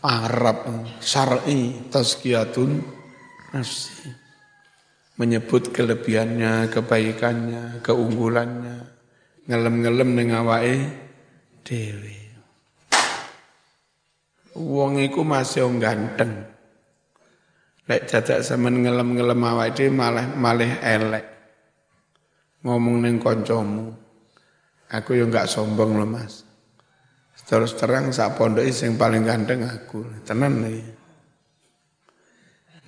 Arab 0.00 0.72
syar'i 1.04 1.84
tazkiyatun 1.92 2.80
nafsi. 3.52 4.21
Menyebut 5.20 5.70
kelebihannya, 5.76 6.72
kebaikannya, 6.72 7.84
keunggulannya 7.84 8.92
ngelem-ngelem 9.46 10.10
ning 10.14 10.28
awake 10.32 10.76
dhewe. 11.66 12.16
Wong 14.52 15.00
iku 15.02 15.24
masih 15.24 15.66
ganteng. 15.80 16.46
Lek 17.90 18.06
dadak 18.06 18.46
semen 18.46 18.84
ngelem-ngelem 18.86 19.40
awake 19.42 19.74
dhewe 19.74 19.90
malah 19.90 20.26
malih 20.32 20.78
elek. 20.80 21.26
Ngomong 22.62 23.02
ning 23.02 23.18
kancamu. 23.18 23.90
Aku 24.92 25.16
yo 25.16 25.26
enggak 25.26 25.48
sombong 25.48 25.98
loh 25.98 26.06
Mas. 26.06 26.44
Terus 27.42 27.74
terang 27.74 28.14
sak 28.14 28.38
pondok 28.38 28.64
sing 28.70 28.94
paling 28.94 29.26
ganteng 29.26 29.66
aku. 29.66 30.04
Tenan 30.22 30.62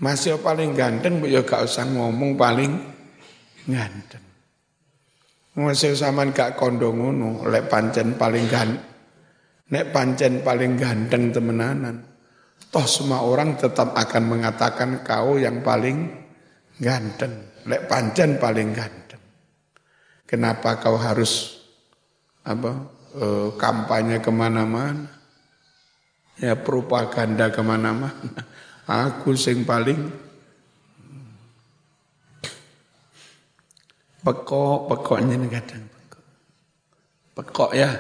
Masih 0.05 0.37
paling 0.37 0.77
ganteng, 0.77 1.25
yo 1.25 1.41
gak 1.49 1.65
usah 1.65 1.89
ngomong 1.89 2.37
paling 2.37 2.77
ganteng. 3.65 4.21
Masih 5.57 5.97
zaman 5.97 6.37
gak 6.37 6.61
kondo 6.61 6.93
ngono, 6.93 7.49
lek 7.49 7.73
pancen 7.73 8.13
paling 8.21 8.45
gan, 8.45 8.77
nek 9.73 9.97
pancen 9.97 10.45
paling 10.45 10.77
ganteng 10.77 11.33
temenanan. 11.33 12.05
Toh 12.69 12.85
semua 12.85 13.25
orang 13.25 13.57
tetap 13.57 13.97
akan 13.97 14.25
mengatakan 14.29 15.01
kau 15.01 15.41
yang 15.41 15.65
paling 15.65 16.11
ganteng. 16.77 17.65
Lek 17.65 17.89
pancen 17.89 18.37
paling 18.37 18.77
ganteng. 18.77 19.23
Kenapa 20.29 20.83
kau 20.85 21.01
harus 21.01 21.65
apa 22.45 22.93
e, 23.15 23.27
kampanye 23.57 24.21
ke 24.21 24.29
mana-mana? 24.29 25.09
Ya 26.37 26.59
propaganda 26.59 27.49
ke 27.49 27.63
mana-mana. 27.63 28.53
Aku 28.85 29.33
sing 29.37 29.65
paling 29.65 30.25
Pekok, 34.25 34.89
pekoknya 34.89 35.37
kadang. 35.53 35.85
Pekok, 35.85 36.25
pekok 37.37 37.71
ya. 37.77 37.93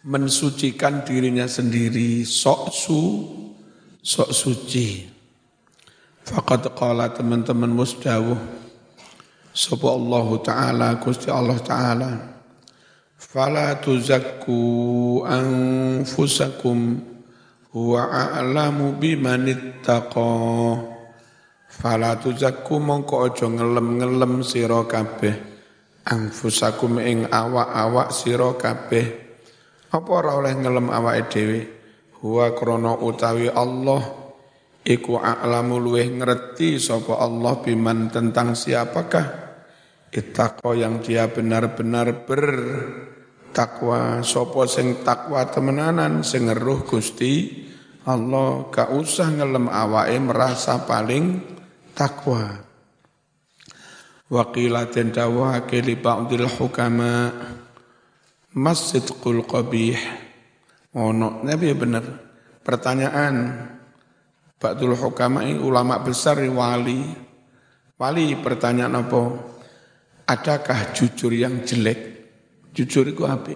mensucikan 0.00 1.04
dirinya 1.04 1.44
sendiri 1.44 2.24
sok 2.24 2.72
su 2.72 3.00
sok 4.00 4.30
suci 4.32 5.04
faqad 6.24 6.72
qala 6.72 7.12
teman-teman 7.12 7.68
musdawuh 7.68 8.40
sapa 9.52 9.86
Allah 9.92 10.28
taala 10.40 10.88
Gusti 10.96 11.28
Allah 11.28 11.60
taala 11.60 12.10
fala 13.20 13.76
tuzakku 13.84 15.20
anfusakum 15.28 17.04
huwa 17.76 18.08
a'lamu 18.08 18.96
biman 18.96 19.44
ittaqa. 19.44 20.32
Fala 21.70 22.16
tuzakku 22.18 22.80
mongko 22.80 23.30
aja 23.30 23.46
ngelem-ngelem 23.46 24.40
sira 24.40 24.82
kabeh. 24.88 25.36
Anfusakum 26.08 26.98
ing 26.98 27.28
awak-awak 27.28 28.08
sira 28.10 28.56
kabeh. 28.56 29.06
Apa 29.92 30.10
ora 30.10 30.40
oleh 30.40 30.56
ngelem 30.56 30.88
awake 30.88 31.28
dhewe? 31.30 31.60
Huwa 32.20 32.52
krana 32.56 33.00
utawi 33.00 33.48
Allah 33.48 34.02
iku 34.84 35.20
a'lamu 35.20 35.80
luweh 35.80 36.08
ngerti 36.08 36.76
sapa 36.80 37.20
Allah 37.20 37.60
biman 37.62 38.08
tentang 38.12 38.56
siapakah? 38.56 39.26
Ittaqo 40.10 40.74
yang 40.74 40.98
dia 40.98 41.30
benar-benar 41.30 42.26
bertakwa 43.50 44.22
sapa 44.22 44.62
sing 44.70 45.02
takwa 45.02 45.42
temenanan 45.50 46.22
sing 46.22 46.46
Gusti 46.86 47.66
Allah 48.06 48.70
gak 48.70 48.94
usah 48.94 49.26
ngelem 49.26 49.66
awake 49.66 50.16
merasa 50.22 50.86
paling 50.86 51.42
takwa 51.90 52.62
Waqila 54.30 54.86
den 54.86 55.10
dawuhake 55.10 55.82
li 55.82 55.98
ba'dil 55.98 56.46
hukama 56.46 57.34
Masjid 58.54 59.02
Qul 59.02 59.42
Qabih. 59.42 59.98
Ono, 60.94 61.42
Nabi 61.42 61.66
ya 61.66 61.74
benar. 61.74 62.06
Pertanyaan 62.62 63.34
Ba'dul 64.54 64.94
Hukama 64.94 65.42
ulama 65.58 65.98
besar 65.98 66.38
wali. 66.46 67.10
Wali 67.98 68.38
pertanyaan 68.38 69.02
apa? 69.02 69.22
Adakah 70.30 70.94
jujur 70.94 71.34
yang 71.34 71.66
jelek? 71.66 72.19
Jujur 72.70 73.04
itu 73.10 73.26
apa? 73.26 73.54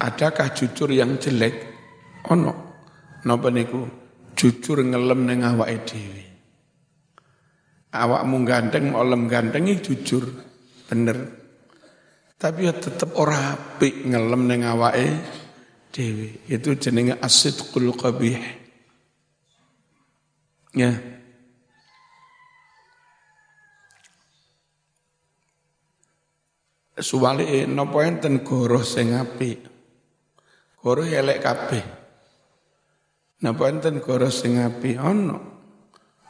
Adakah 0.00 0.48
jujur 0.56 0.90
yang 0.90 1.20
jelek? 1.20 1.54
Ono. 2.32 2.52
Napa 3.26 3.48
niku? 3.52 3.84
Jujur 4.34 4.80
ngelem 4.80 5.28
ning 5.28 5.44
awake 5.44 5.84
dhewe. 5.84 6.24
Awakmu 7.90 8.36
ganteng, 8.46 8.96
olem 8.96 9.28
gantengi 9.28 9.76
jujur. 9.82 10.24
Bener. 10.88 11.18
Tapi 12.40 12.64
ya 12.64 12.72
tetep 12.72 13.12
ora 13.20 13.52
apik 13.52 14.08
ngelem 14.08 14.42
ning 14.48 14.60
awake 14.64 15.06
dhewe. 15.92 16.40
Itu 16.48 16.74
jenenge 16.80 17.20
asidqul 17.20 17.92
qabih. 17.92 18.40
Ya. 20.72 21.19
Suwali 27.00 27.64
napa 27.64 28.04
enten 28.04 28.44
goroh 28.44 28.84
sing 28.84 29.16
apik. 29.16 29.64
Goroh 30.76 31.08
elek 31.08 31.40
kabeh. 31.40 31.84
Napa 33.40 33.64
enten 33.72 34.04
goroh 34.04 34.28
sing 34.28 34.60
apik 34.60 35.00
ono. 35.00 35.36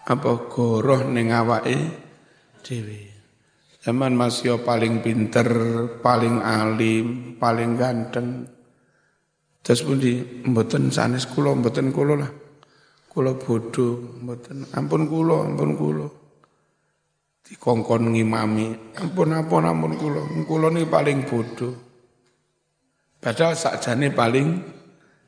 Apa 0.07 0.47
goroh 0.47 1.03
ning 1.11 1.35
awake 1.35 1.79
dhewe. 2.63 3.11
Zaman 3.81 4.15
masih 4.15 4.61
paling 4.61 5.03
pinter, 5.03 5.49
paling 5.99 6.39
alim, 6.45 7.35
paling 7.41 7.75
ganteng. 7.75 8.45
Terus 9.65 9.81
pun 9.83 9.97
di 9.97 10.21
mboten 10.21 10.93
sanes 10.93 11.25
kula, 11.25 11.57
mboten 11.57 11.89
kula 11.89 12.15
lah. 12.15 12.33
Kula 13.11 13.35
bodoh, 13.41 14.21
mboten 14.21 14.69
ampun 14.77 15.09
kula, 15.09 15.49
ampun 15.49 15.75
kula. 15.75 16.20
Dikongkon 17.51 18.15
ngimami, 18.15 18.95
ampun 18.95 19.35
ampun 19.35 19.67
ampun 19.67 19.93
kula. 19.99 20.23
Kula 20.47 20.71
paling 20.87 21.27
bodoh. 21.27 21.75
Padahal 23.19 23.59
sakjane 23.59 24.15
paling 24.15 24.49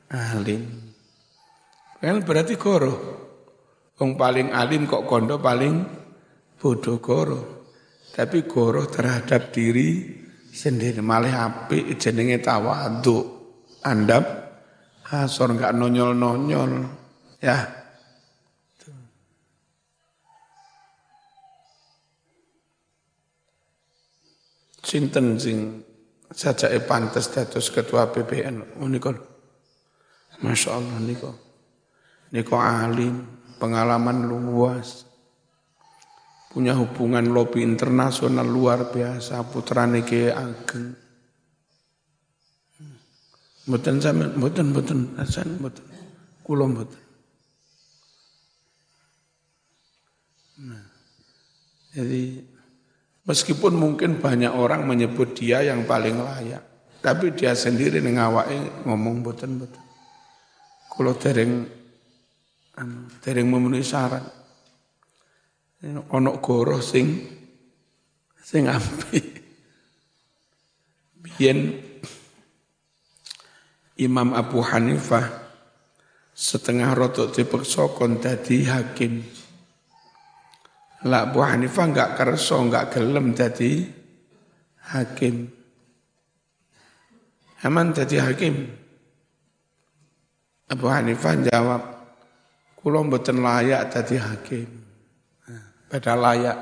alim. 0.07 0.63
Kan 1.99 2.23
berarti 2.23 2.55
goro. 2.55 2.93
Wong 3.99 4.15
paling 4.15 4.55
alim 4.55 4.87
kok 4.87 5.03
kondo 5.03 5.37
paling 5.37 5.83
bodoh 6.63 7.03
goro 7.03 7.39
tapi 8.13 8.47
goroh 8.47 8.87
terhadap 8.87 9.51
diri 9.51 10.21
sendiri 10.47 11.03
malah 11.03 11.49
api 11.49 11.99
jenenge 11.99 12.39
tawadu 12.39 13.19
andap 13.83 14.23
hasor 15.09 15.51
enggak 15.51 15.75
nonyol-nonyol 15.75 16.87
ya 17.43 17.82
sinten 24.83 25.39
sing 25.39 25.81
sajake 26.29 26.83
pantes 26.83 27.31
dados 27.31 27.71
ketua 27.71 28.11
BPN 28.11 28.83
oh, 28.83 28.87
Masya 30.43 30.69
Allah 30.75 30.99
niko 30.99 31.31
niko 32.35 32.59
alim 32.59 33.23
pengalaman 33.57 34.27
luas 34.27 35.07
punya 36.53 36.77
hubungan 36.77 37.33
lobby 37.33 37.65
internasional 37.65 38.45
luar 38.45 38.93
biasa 38.93 39.41
putra 39.49 39.89
Nike 39.89 40.29
Ageng. 40.29 40.93
Mboten 43.65 43.97
sampean 43.97 44.37
mboten 44.37 44.69
mboten 44.69 44.99
asan 45.17 45.57
mboten. 45.57 45.81
Kula 46.45 46.69
mboten. 46.69 47.01
Nah, 50.61 50.85
jadi 51.97 52.52
meskipun 53.23 53.73
mungkin 53.75 54.19
banyak 54.19 54.51
orang 54.51 54.87
menyebut 54.87 55.35
dia 55.35 55.63
yang 55.63 55.87
paling 55.87 56.19
layak, 56.19 56.63
tapi 57.03 57.35
dia 57.35 57.55
sendiri 57.55 57.99
ngawake 58.03 58.87
ngomong 58.87 59.23
mboten 59.23 59.59
mboten. 59.59 59.83
Kula 60.93 61.17
dereng 61.17 61.65
anu, 62.77 63.09
dereng 63.21 63.47
memenuhi 63.49 63.81
syarat 63.81 64.43
ono 65.83 66.39
goroh 66.39 66.79
sing 66.79 67.19
sing 68.39 68.71
ampi. 68.71 69.19
Biyen 71.23 71.79
Imam 73.99 74.35
Abu 74.35 74.59
Hanifah 74.63 75.27
setengah 76.33 76.91
rotok 76.95 77.35
dipeksa 77.35 77.87
kon 77.93 78.19
dadi 78.19 78.67
hakim. 78.67 79.23
Lah 81.03 81.27
Abu 81.27 81.43
Hanifah 81.43 81.85
enggak 81.91 82.15
kerso, 82.15 82.63
enggak 82.63 82.95
gelem 82.95 83.35
dadi 83.35 83.83
hakim. 84.87 85.51
Aman 87.67 87.91
dadi 87.91 88.17
hakim. 88.23 88.55
Abu 90.71 90.85
Hanifah 90.87 91.35
jawab, 91.43 91.81
kula 92.79 93.03
mboten 93.03 93.43
layak 93.43 93.91
dadi 93.91 94.15
hakim 94.15 94.69
pada 95.91 96.15
layak. 96.15 96.57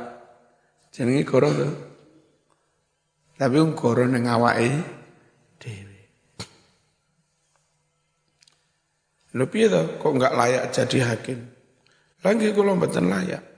Jenenge 0.90 1.24
goro 1.24 1.50
tuh. 1.54 1.74
Tapi 3.38 3.56
wong 3.62 3.78
goro 3.78 4.04
ning 4.10 4.26
awake 4.26 4.70
dhewe. 5.62 6.00
Lho 9.38 9.46
piye 9.48 9.70
kok 9.72 10.12
enggak 10.12 10.34
layak 10.36 10.64
jadi 10.74 10.98
hakim? 11.14 11.40
Lagi 12.26 12.52
kula 12.52 12.74
mboten 12.74 13.06
layak. 13.08 13.51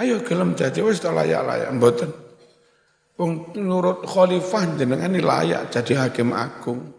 Ayo 0.00 0.24
gelem 0.24 0.56
jadi 0.56 0.80
wis 0.80 1.04
layak-layak 1.04 1.70
mboten. 1.76 2.08
Wong 3.20 3.52
nurut 3.60 4.08
khalifah 4.08 4.80
jenengan 4.80 5.12
layak 5.12 5.68
jadi 5.68 6.08
hakim 6.08 6.32
agung. 6.32 6.96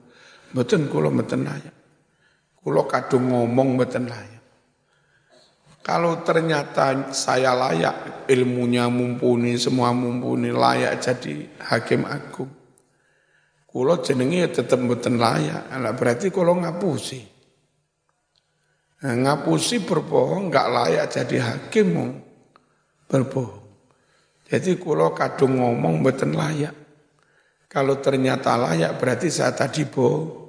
Mboten 0.54 0.86
kula 0.86 1.10
mboten 1.10 1.42
layak. 1.42 1.76
Kula 2.62 2.86
kadung 2.86 3.34
ngomong 3.34 3.74
mboten 3.74 4.06
layak. 4.06 4.42
Kalau 5.82 6.22
ternyata 6.22 7.10
saya 7.10 7.58
layak, 7.58 8.30
ilmunya 8.30 8.86
mumpuni, 8.86 9.58
semua 9.58 9.90
mumpuni, 9.98 10.54
layak 10.54 11.02
jadi 11.02 11.58
hakim 11.58 12.06
agung. 12.06 12.54
Kulo 13.66 13.98
jenengi 13.98 14.46
ya 14.46 14.50
tetap 14.54 14.78
mboten 14.78 15.18
layak, 15.18 15.74
Alah 15.74 15.98
berarti 15.98 16.30
kulo 16.30 16.54
ngapusi. 16.54 17.18
Nah, 19.02 19.16
ngapusi 19.26 19.82
berbohong 19.82 20.54
nggak 20.54 20.68
layak 20.70 21.06
jadi 21.10 21.38
hakim 21.50 21.88
berbohong. 23.12 23.67
Jadi 24.47 24.80
kulo 24.80 25.12
kadung 25.12 25.60
ngomong 25.60 26.00
mboten 26.00 26.32
layak. 26.32 26.76
Kalau 27.67 28.00
ternyata 28.00 28.56
layak 28.56 28.95
berarti 28.95 29.28
saya 29.28 29.52
tadi 29.52 29.84
bohong. 29.84 30.39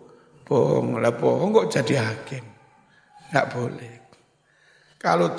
Bohong, 0.46 1.03
lah 1.03 1.14
bohong 1.14 1.51
kok 1.55 1.70
jadi 1.70 1.94
hakim. 2.03 2.44
Nggak 3.31 3.48
boleh. 3.51 3.94
Kalau 5.03 5.35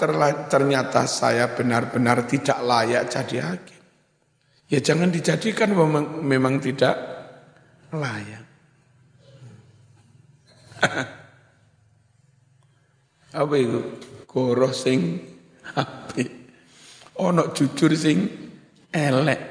ternyata 0.52 1.08
saya 1.08 1.48
benar-benar 1.56 2.28
tidak 2.28 2.60
layak 2.60 3.08
jadi 3.08 3.48
hakim, 3.48 3.80
ya 4.68 4.84
jangan 4.84 5.08
dijadikan 5.08 5.72
memang, 5.72 6.20
memang 6.20 6.60
tidak 6.60 7.00
layak. 7.96 8.44
Apa 13.40 13.56
itu? 13.56 13.80
Goroh 14.28 14.76
sing 14.76 15.24
apik. 15.80 16.43
Ono 17.22 17.54
jujur 17.54 17.94
sing 17.94 18.26
elek. 18.90 19.42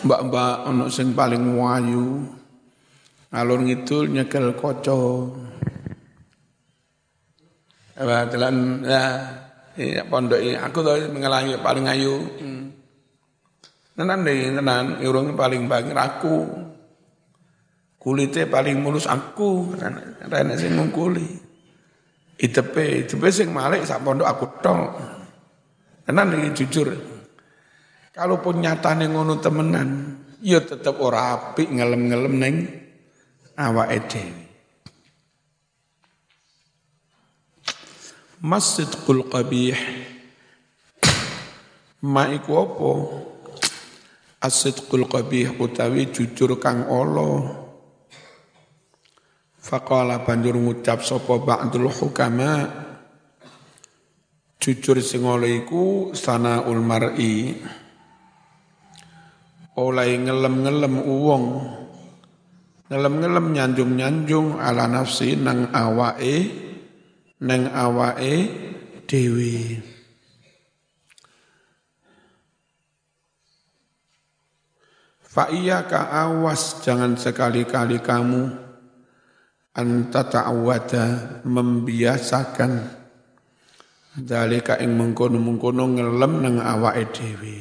Mbak-mbak 0.00 0.56
ono 0.64 0.88
sing 0.88 1.12
paling 1.12 1.44
wayu. 1.60 2.24
Alur 3.36 3.60
ngidul 3.62 4.10
nyekel 4.10 4.56
koco. 4.56 5.28
Telan 8.00 8.80
ya, 8.80 9.02
ya 9.76 10.02
pondok 10.08 10.40
ini 10.40 10.56
aku 10.56 10.80
tuh 10.80 11.12
mengalami 11.12 11.52
paling 11.60 11.84
ayu. 11.84 12.16
Hmm. 12.40 12.72
Tenan 13.92 14.24
deh, 14.24 14.56
tenan, 14.56 15.04
irungnya 15.04 15.36
paling 15.36 15.68
banyak 15.68 15.92
aku. 15.92 16.59
Kulitnya 18.00 18.48
paling 18.48 18.80
mulus 18.80 19.04
aku, 19.04 19.76
rene 20.24 20.54
sing 20.56 20.72
ngungkuli. 20.72 21.28
Itepe, 22.40 23.04
itepe 23.04 23.28
sing 23.28 23.52
malik 23.52 23.84
sak 23.84 24.00
pondok 24.00 24.24
aku 24.24 24.46
tok. 24.64 24.88
Tenan 26.08 26.32
iki 26.40 26.64
jujur. 26.64 26.96
Kalaupun 28.16 28.64
nyatane 28.64 29.04
ngono 29.04 29.36
temenan, 29.44 30.16
ya 30.40 30.64
tetep 30.64 30.96
ora 30.96 31.36
apik 31.36 31.68
ngelem-ngelem 31.68 32.34
ning 32.40 32.54
awake 33.60 34.00
dhewe. 34.08 34.48
Masjidul 38.40 39.28
qabih 39.28 39.76
Ma 42.00 42.32
iku 42.32 42.56
apa? 42.56 42.92
Asidqul 44.40 45.04
qabih 45.04 45.60
utawi 45.60 46.08
jujur 46.08 46.56
kang 46.56 46.88
Allah 46.88 47.68
Faqala 49.60 50.24
banjur 50.24 50.56
ngucap 50.56 51.04
sapa 51.04 51.36
ba'dul 51.36 51.92
hukama 51.92 52.64
jujur 54.56 54.96
sing 55.04 55.24
iku 55.28 56.16
sanaul 56.16 56.80
mar'i. 56.80 57.60
Oleh 59.76 60.16
ngelem-ngelem 60.16 60.94
uwong 61.04 61.46
ngelem-ngelem 62.90 63.46
nyanjung-nyanjung 63.54 64.58
ala 64.58 64.90
nafsi 64.90 65.38
nang 65.38 65.70
awake 65.70 66.50
nang 67.38 67.70
awake 67.70 68.34
dewi 69.06 69.78
Fa 75.30 75.46
iya 75.54 75.86
ka 75.86 76.10
awas 76.10 76.82
jangan 76.82 77.14
sekali-kali 77.14 78.02
kamu 78.02 78.69
anta 79.74 80.26
ta'awwada 80.26 81.04
membiasakan 81.46 82.72
dalika 84.18 84.78
ing 84.82 84.98
mengkono-mengkono 84.98 85.84
ngelem 85.94 86.32
nang 86.42 86.56
awake 86.58 87.04
dhewe. 87.14 87.58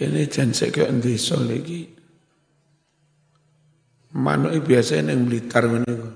Kene 0.00 0.24
jan 0.32 0.56
sik 0.56 0.80
kok 0.80 0.88
desa 1.04 1.36
iki? 1.44 1.84
Manuk 4.16 4.56
biasa 4.64 5.04
ning 5.04 5.28
Blitar 5.28 5.68
ngene 5.68 5.92
kok 5.92 6.14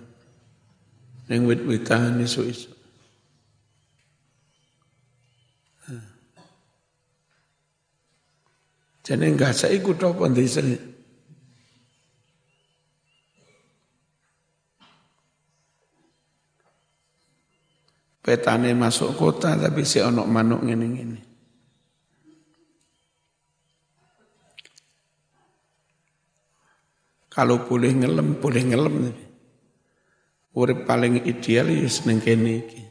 ning 1.29 1.49
wit-witan 1.49 2.21
isu-isu 2.21 2.73
Jadi 9.05 9.37
enggak 9.37 9.53
saya 9.53 9.77
ikut 9.77 10.01
apa 10.01 10.33
desa 10.33 10.65
ini. 10.65 10.94
Petane 18.25 18.73
masuk 18.73 19.21
kota 19.21 19.53
tapi 19.53 19.85
si 19.85 20.01
onok 20.01 20.25
manuk 20.25 20.65
ngene-ngene. 20.65 21.21
Kalau 27.29 27.69
boleh 27.69 27.93
ngelem, 27.93 28.41
boleh 28.41 28.63
ngelem. 28.65 28.97
Urip 30.57 30.89
paling 30.89 31.29
ideal 31.29 31.69
ya 31.69 31.85
seneng 31.85 32.25
kene 32.25 32.53
iki. 32.65 32.83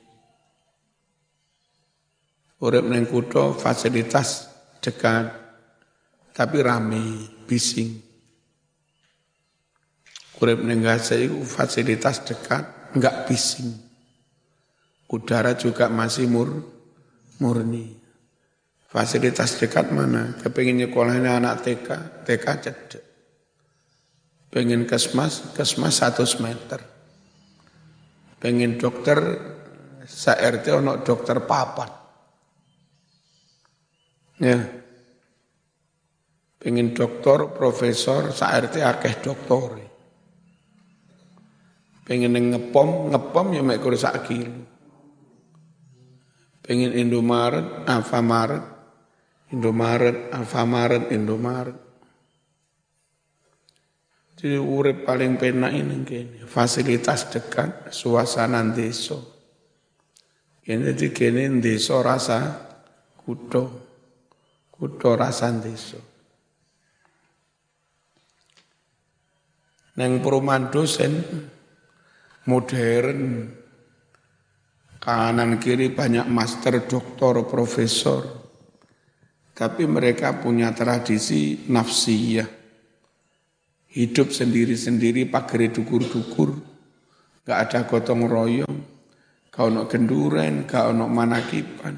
Urip 2.62 2.86
ning 2.86 3.10
kutha 3.10 3.58
fasilitas 3.58 4.52
dekat 4.86 5.34
tapi 6.30 6.62
rame, 6.62 7.26
bising. 7.50 7.89
Urip 10.38 10.60
ning 10.62 10.84
iku 10.84 11.39
fasilitas 11.41 12.22
dekat, 12.22 12.93
enggak 12.93 13.26
bising. 13.26 13.93
Udara 15.13 15.54
juga 15.54 15.93
masih 15.93 16.26
mur, 16.26 16.49
murni. 17.38 17.93
Fasilitas 18.89 19.62
dekat 19.62 19.93
mana? 19.93 20.34
Kepingin 20.41 20.82
nyekolahnya 20.82 21.38
anak 21.38 21.62
TK, 21.62 21.88
TK 22.26 22.45
cedek. 22.65 23.04
Pengen 24.49 24.89
kesmas, 24.89 25.54
kesmas 25.54 26.02
satu 26.02 26.26
meter. 26.41 26.82
Pengen 28.41 28.82
dokter, 28.82 29.21
sa 30.10 30.34
RT 30.34 30.82
ono 30.82 31.06
dokter 31.06 31.45
papat. 31.45 31.91
Ya. 34.41 34.65
Pengen 36.58 36.97
dokter, 36.97 37.54
profesor, 37.54 38.34
sa 38.34 38.49
RT 38.58 38.82
akeh 38.82 39.21
doktor. 39.21 39.78
Pengen 42.02 42.34
ngepom, 42.34 43.13
ngepom 43.13 43.47
ya 43.54 43.62
mek 43.62 43.86
sak 43.93 44.26
kilo 44.26 44.73
pengen 46.63 46.95
Indomaret, 46.95 47.84
Alfamaret, 47.86 48.63
Indomaret, 49.52 50.32
Alfamaret, 50.32 51.12
Indomaret. 51.12 51.78
Jadi 54.39 54.60
urip 54.60 55.08
paling 55.08 55.39
penak 55.39 55.71
ini 55.71 56.04
gini, 56.04 56.39
fasilitas 56.43 57.32
dekat, 57.32 57.93
suasana 57.95 58.60
desa. 58.76 59.15
Ini 60.63 60.95
di 60.95 61.12
kini 61.12 61.60
desa 61.60 61.99
rasa 61.99 62.39
kudo, 63.19 63.63
kudo 64.71 65.10
rasa 65.15 65.52
desa. 65.60 65.99
Neng 69.93 70.19
perumahan 70.26 70.73
dosen 70.73 71.23
modern, 72.49 73.47
Kanan 75.04 75.60
kiri 75.60 75.92
banyak 75.92 76.32
master, 76.32 76.88
doktor, 76.88 77.44
profesor. 77.44 78.24
Tapi 79.52 79.84
mereka 79.84 80.39
punya 80.39 80.72
tradisi 80.72 81.68
nafsiyah. 81.68 82.48
Hidup 83.92 84.32
sendiri-sendiri 84.32 85.28
pagari 85.28 85.76
dukur-dukur. 85.76 86.56
Gak 87.44 87.58
ada 87.68 87.80
gotong 87.84 88.24
royong. 88.32 88.78
Gak 89.52 89.63
ono 89.68 89.92
genduren, 89.92 90.63
gak 90.63 90.96
ono 90.96 91.12
manakipan. 91.12 91.96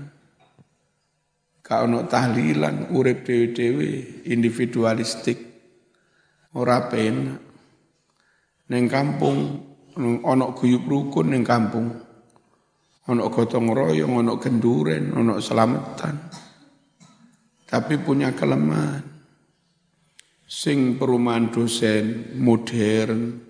Gak 1.62 1.80
ono 1.86 2.10
tahlilan, 2.10 2.90
urip 2.90 3.22
dewe-dewe, 3.22 4.26
individualistik. 4.34 5.38
Ora 6.58 6.90
penak. 6.90 7.38
Neng 8.74 8.90
kampung, 8.90 9.38
ono 10.26 10.46
guyub 10.58 10.90
rukun 10.90 11.30
neng 11.30 11.46
kampung 11.46 12.05
ono 13.06 13.30
gotong 13.30 13.70
royong, 13.70 14.14
ono 14.26 14.34
kenduren, 14.42 15.14
ono 15.14 15.38
selamatan. 15.38 16.16
Tapi 17.66 17.94
punya 18.02 18.34
kelemahan. 18.34 19.14
Sing 20.46 20.98
perumahan 20.98 21.50
dosen 21.50 22.38
modern, 22.38 23.42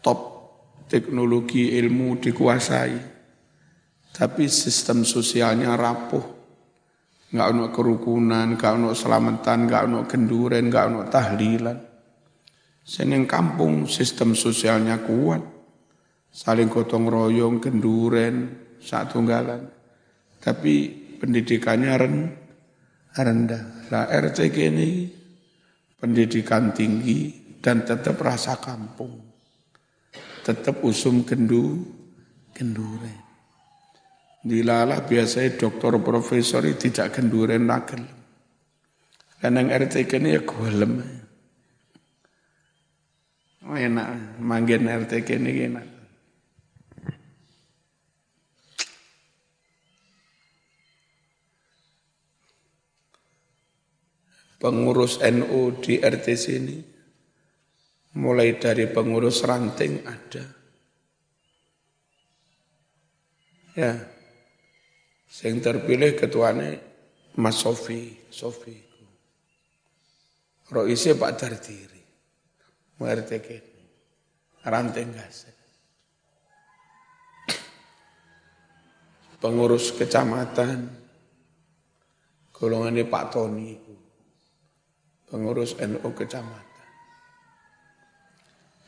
top 0.00 0.20
teknologi 0.88 1.76
ilmu 1.76 2.16
dikuasai. 2.20 2.96
Tapi 4.12 4.44
sistem 4.50 5.04
sosialnya 5.04 5.76
rapuh. 5.76 6.36
Enggak 7.28 7.48
ono 7.52 7.64
kerukunan, 7.68 8.56
enggak 8.56 8.72
ono 8.72 8.96
selamatan, 8.96 9.68
enggak 9.68 9.82
ono 9.84 10.00
kenduren, 10.08 10.64
enggak 10.68 10.84
ono 10.88 11.00
tahlilan. 11.06 11.78
Seneng 12.88 13.28
kampung 13.28 13.84
sistem 13.84 14.32
sosialnya 14.32 15.04
kuat 15.04 15.57
saling 16.32 16.70
gotong 16.70 17.08
royong, 17.08 17.58
kenduren, 17.58 18.68
satu 18.78 19.18
tunggalan. 19.18 19.66
Tapi 20.38 20.74
pendidikannya 21.18 21.92
rendah. 23.16 23.64
Lah 23.88 24.06
RT 24.06 24.52
ini 24.54 25.08
pendidikan 25.98 26.70
tinggi 26.76 27.34
dan 27.58 27.82
tetap 27.82 28.20
rasa 28.22 28.60
kampung. 28.60 29.18
Tetap 30.46 30.80
usum 30.86 31.26
kendu, 31.26 31.84
kenduren. 32.54 33.26
Dilala 34.38 35.02
biasanya 35.02 35.58
dokter 35.58 35.98
profesor 35.98 36.62
tidak 36.78 37.18
kenduren 37.18 37.66
nagel. 37.66 38.06
Karena 39.42 39.62
yang 39.66 39.70
RT 39.74 39.94
ini 40.14 40.38
ya 40.38 40.42
golem. 40.46 40.92
Oh, 43.68 43.76
enak, 43.76 44.38
manggil 44.40 44.80
RT 44.86 45.12
ini 45.34 45.50
enak. 45.68 45.97
Pengurus 54.58 55.22
NU 55.22 55.78
di 55.78 56.02
RT 56.02 56.26
sini, 56.34 56.78
mulai 58.18 58.58
dari 58.58 58.90
pengurus 58.90 59.46
ranting 59.46 60.02
ada. 60.02 60.44
Ya, 63.78 63.94
Sing 65.28 65.60
terpilih 65.60 66.16
ketuanya 66.16 66.80
Mas 67.38 67.60
Sofi, 67.60 68.16
Sofi. 68.32 68.74
Roise 70.72 71.14
Pak 71.14 71.32
Dardiri. 71.36 72.02
Mengerti 72.98 73.38
kini. 73.38 73.84
Ranteng 74.64 75.14
gaset. 75.14 75.54
Pengurus 79.38 79.94
kecamatan. 79.94 80.90
Golongannya 82.50 83.06
Pak 83.06 83.24
Tony. 83.30 83.78
Pengurus 85.28 85.76
NU 85.76 86.08
kecamatan. 86.16 86.88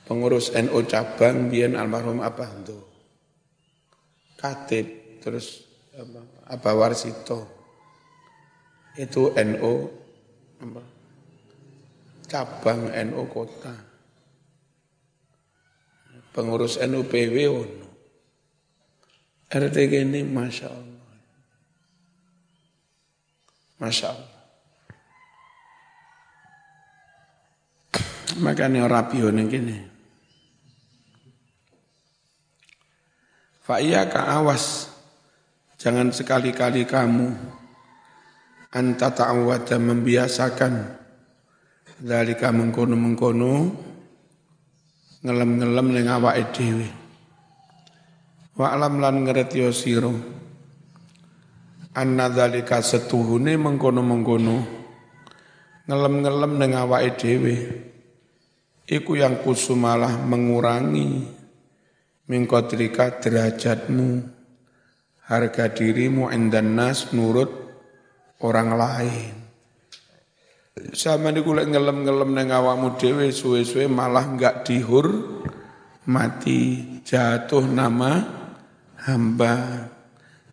Pengurus 0.09 0.51
NU 0.57 0.81
cabang 0.89 1.53
biar 1.53 1.77
almarhum 1.77 2.25
Abah 2.25 2.49
Katib 4.41 5.21
terus 5.21 5.69
apa 6.49 6.71
Warsito. 6.73 7.61
Itu 8.97 9.37
NU 9.37 9.75
apa, 10.65 10.83
cabang 12.25 12.89
NU 12.89 13.23
kota. 13.29 13.77
Pengurus 16.33 16.81
NU 16.81 17.05
PW 17.05 17.37
ono 17.53 17.89
RT 19.51 19.77
ini 19.93 20.25
Masya 20.25 20.69
Allah. 20.73 21.17
Masya 23.83 24.09
Allah 24.09 24.40
makanya 28.39 28.87
rapi 28.87 29.19
ini 29.19 29.43
gini 29.51 29.91
ka 33.79 34.43
awas. 34.43 34.91
Jangan 35.81 36.11
sekali-kali 36.11 36.85
kamu 36.85 37.31
anta 38.75 39.09
ta'awwada 39.15 39.79
membiasakan 39.79 40.75
dari 42.03 42.35
kamu 42.35 42.69
mengkono-mengkono 42.69 43.53
ngelem-ngelem 45.25 45.87
ning 45.95 46.07
awake 46.11 46.45
dhewe. 46.53 46.89
Wa 48.59 48.77
alam 48.77 49.01
lan 49.01 49.25
ngerti 49.25 49.65
sira. 49.73 50.13
Anna 51.97 52.27
dzalika 52.29 52.83
setuhune 52.85 53.57
mengkono-mengkono 53.57 54.57
ngelem-ngelem 55.89 56.53
ning 56.59 56.73
awake 56.77 57.11
dhewe 57.17 57.55
iku 58.91 59.15
yang 59.15 59.39
kusumalah 59.47 60.19
mengurangi 60.19 61.23
mingkotrika 62.27 63.23
derajatmu 63.23 64.27
harga 65.31 65.71
dirimu 65.71 66.27
endan 66.35 66.75
nas 66.75 67.15
nurut 67.15 67.51
orang 68.43 68.71
lain. 68.75 69.35
Sama 70.91 71.31
di 71.31 71.39
kulit 71.45 71.71
ngelem-ngelem 71.71 72.31
neng 72.35 72.51
awakmu 72.51 72.99
dewe 72.99 73.31
suwe-suwe 73.31 73.87
malah 73.87 74.27
enggak 74.27 74.67
dihur 74.67 75.07
mati 76.11 76.83
jatuh 77.07 77.63
nama 77.69 78.27
hamba 79.07 79.87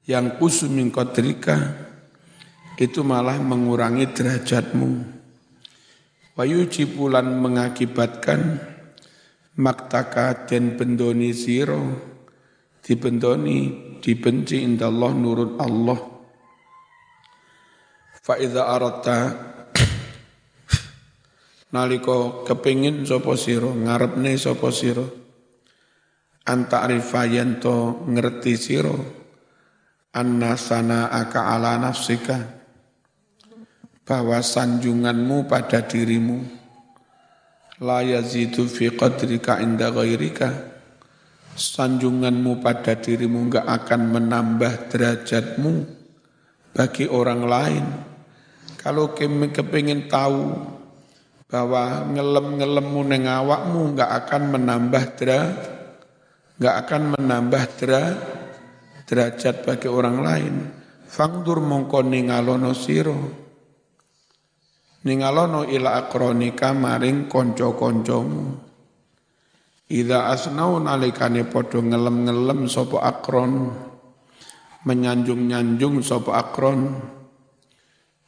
yang 0.05 0.37
kusumin 0.37 0.93
kodrika 0.93 1.57
itu 2.77 3.01
malah 3.01 3.41
mengurangi 3.41 4.13
derajatmu. 4.13 5.16
Wayu 6.37 6.69
cipulan 6.69 7.41
mengakibatkan 7.41 8.61
maktaka 9.57 10.45
dan 10.45 10.77
bendoni 10.77 11.33
siro 11.33 11.81
dibendoni 12.85 13.57
dibenci 13.97 14.61
indah 14.61 14.85
Allah 14.85 15.11
nurut 15.17 15.57
Allah. 15.57 15.97
Fa 18.21 18.37
idza 18.37 18.69
aratta 18.69 19.17
naliko 21.73 22.45
kepingin 22.45 23.01
sapa 23.01 23.33
sira 23.33 23.73
ngarepne 23.73 24.37
sira 24.37 25.09
anta 26.45 26.85
arifayan 26.85 27.57
to 27.57 28.05
ngerti 28.13 28.53
sira 28.61 28.93
anna 30.13 30.53
sana 30.53 31.09
aka 31.09 31.49
ala 31.57 31.81
nafsika 31.81 32.56
bahwa 34.07 34.39
sanjunganmu 34.39 35.51
pada 35.51 35.83
dirimu 35.83 36.39
la 37.83 38.01
yazidu 38.01 38.65
fi 38.65 38.89
qadrika 38.89 39.59
inda 39.59 39.91
ghairika 39.91 40.77
sanjunganmu 41.57 42.61
pada 42.61 42.93
dirimu 42.95 43.49
enggak 43.49 43.65
akan 43.65 44.01
menambah 44.13 44.93
derajatmu 44.93 45.73
bagi 46.77 47.09
orang 47.09 47.41
lain. 47.49 47.85
Kalau 48.77 49.17
kepingin 49.17 50.05
tahu 50.05 50.53
bahwa 51.49 52.05
ngelem-ngelemmu 52.13 53.01
neng 53.09 53.25
awakmu 53.25 53.97
enggak 53.97 54.11
akan 54.23 54.41
menambah 54.53 55.03
derajat, 55.17 55.57
enggak 56.61 56.75
akan 56.85 57.01
menambah 57.17 57.63
derajat 59.09 59.55
bagi 59.65 59.89
orang 59.89 60.17
lain. 60.21 60.55
Fangdur 61.09 61.57
mongko 61.57 62.05
ningalono 62.05 62.77
siro. 62.77 63.46
Ningalono 65.07 65.63
ila 65.63 66.03
akronika 66.03 66.75
maring 66.75 67.31
konco-koncomu. 67.31 68.59
Ida 69.87 70.27
asnau 70.35 70.83
nalikane 70.83 71.47
podo 71.47 71.79
ngelem-ngelem 71.79 72.67
sopo 72.67 72.99
akron, 72.99 73.71
menyanjung-nyanjung 74.83 76.03
sopo 76.03 76.35
akron, 76.35 76.91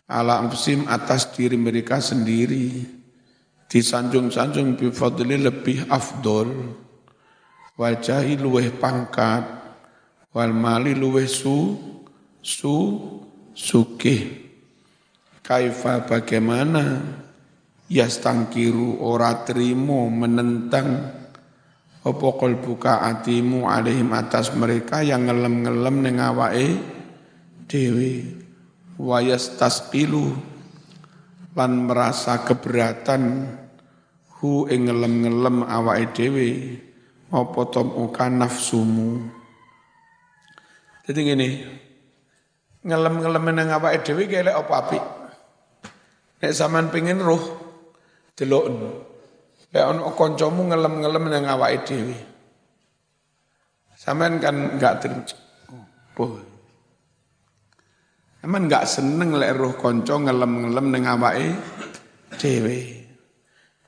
ala 0.07 0.39
amsim 0.39 0.87
atas 0.87 1.35
diri 1.35 1.59
mereka 1.59 1.99
sendiri, 1.99 2.79
disanjung-sanjung 3.67 4.79
bifadli 4.79 5.35
lebih 5.35 5.83
afdol, 5.91 6.47
wal 7.75 7.99
jahi 7.99 8.39
luweh 8.39 8.71
pangkat, 8.79 9.43
wal 10.31 10.55
mali 10.55 10.95
luweh 10.95 11.27
su, 11.27 11.75
su, 12.39 12.75
sukih. 13.51 14.48
Kaifa 15.49 16.05
bagaimana, 16.05 17.01
yastangkiru 17.89 19.01
ora 19.01 19.41
trimo 19.41 20.05
menentang, 20.05 21.09
apa 22.05 22.27
buka 22.53 23.01
atimu 23.01 23.65
alaihim 23.65 24.13
atas 24.13 24.53
mereka 24.53 25.01
yang 25.01 25.25
ngelem-ngelem 25.25 26.05
ning 26.05 26.21
awake 26.21 26.77
dhewe? 27.65 28.29
Wayas 29.01 29.57
tasqilu 29.57 30.37
lan 31.57 31.89
merasa 31.89 32.45
keberatan 32.45 33.49
hu 34.37 34.69
ing 34.69 34.85
ngelem-ngelem 34.85 35.65
awake 35.65 36.13
dhewe. 36.13 36.49
Apa 37.33 37.61
tomuka 37.73 38.29
nafsumu? 38.29 39.17
Jadi 41.09 41.19
gini 41.25 41.49
ngelem-ngelem 42.85 43.45
nang 43.49 43.73
awake 43.73 44.05
dhewe 44.05 44.29
kelek 44.29 44.53
apa 44.53 44.75
apik 44.77 45.18
nek 46.39 46.51
sampean 46.55 46.87
pengin 46.87 47.19
roh 47.19 47.43
delok 48.35 48.65
Lek 49.69 49.85
ono 49.85 50.09
kancamu 50.17 50.65
ngelem-ngelem 50.73 51.23
nang 51.29 51.45
awake 51.45 51.85
dhewe. 51.85 52.17
Sampean 53.93 54.41
kan 54.41 54.55
enggak 54.73 55.05
terima. 55.05 55.21
Oh. 56.17 56.41
Emang 58.41 58.65
enggak 58.65 58.89
seneng 58.89 59.37
lek 59.37 59.53
roh 59.53 59.77
kanca 59.77 60.17
ngelem-ngelem 60.17 60.85
nang 60.89 61.03
awake 61.05 61.53
dhewe. 62.41 62.79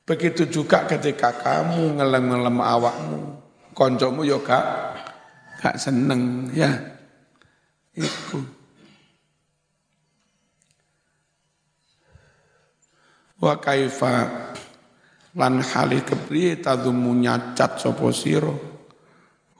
Begitu 0.05 0.53
juga 0.53 0.85
ketika 0.85 1.33
kamu 1.41 1.97
ngelem-ngelem 1.97 2.57
awakmu, 2.61 3.41
kancamu 3.73 4.21
yo 4.21 4.37
gak 4.45 4.65
gak 5.65 5.81
seneng 5.81 6.51
ya. 6.53 6.69
Iku. 7.97 8.60
Wa 13.41 13.57
kaifa 13.57 14.29
lan 15.33 15.65
hali 15.65 16.05
kepriye 16.05 16.61
tadumu 16.61 17.17
sapa 17.57 18.13
sira? 18.13 18.53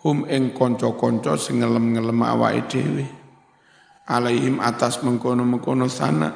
Hum 0.06 0.30
ing 0.30 0.54
kanca-kanca 0.54 1.34
sing 1.34 1.66
ngelem-ngelem 1.66 2.22
awake 2.22 2.70
dhewe. 2.70 3.06
Alaihim 4.06 4.62
atas 4.62 5.02
mengkono-mengkono 5.02 5.90
sana. 5.90 6.30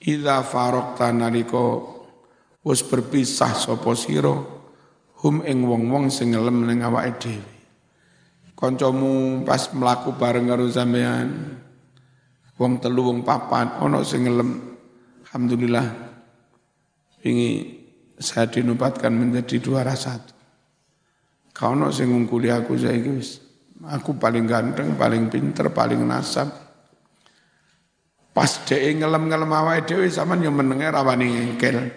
Idza 0.00 0.40
faraqta 0.40 1.12
naliko 1.12 1.64
wis 2.64 2.80
berpisah 2.88 3.52
sapa 3.52 3.92
sira 3.92 4.32
hum 5.20 5.44
ing 5.44 5.60
wong-wong 5.68 6.08
sing 6.08 6.32
ngelem 6.32 6.64
ning 6.64 6.80
awake 6.80 7.20
dhewe. 7.20 7.52
Kancamu 8.56 9.44
pas 9.44 9.72
mlaku 9.76 10.16
bareng 10.16 10.48
karo 10.48 10.68
sampean 10.72 11.28
wong 12.56 12.80
telu 12.80 13.12
wong 13.12 13.20
papat 13.28 13.76
ana 13.76 14.00
sing 14.04 14.24
ngelem. 14.24 14.72
Alhamdulillah 15.24 16.09
ini 17.26 17.78
saya 18.20 18.48
dinobatkan 18.48 19.12
menjadi 19.12 19.60
juara 19.60 19.96
satu 19.96 20.32
kau 21.56 21.76
no 21.76 21.92
sing 21.92 22.08
ngungkuli 22.08 22.48
aku 22.48 22.76
saya 22.76 22.96
wis 23.00 23.50
Aku 23.88 24.20
paling 24.20 24.44
ganteng, 24.44 24.92
paling 24.92 25.32
pinter, 25.32 25.72
paling 25.72 26.04
nasab. 26.04 26.52
Pas 28.36 28.60
dhek 28.68 29.00
ngelem-ngelem 29.00 29.48
awake 29.48 29.88
dhewe 29.88 30.06
sampean 30.12 30.44
yo 30.44 30.52
menenge 30.52 30.92
rawani 30.92 31.26
ngengkel. 31.32 31.88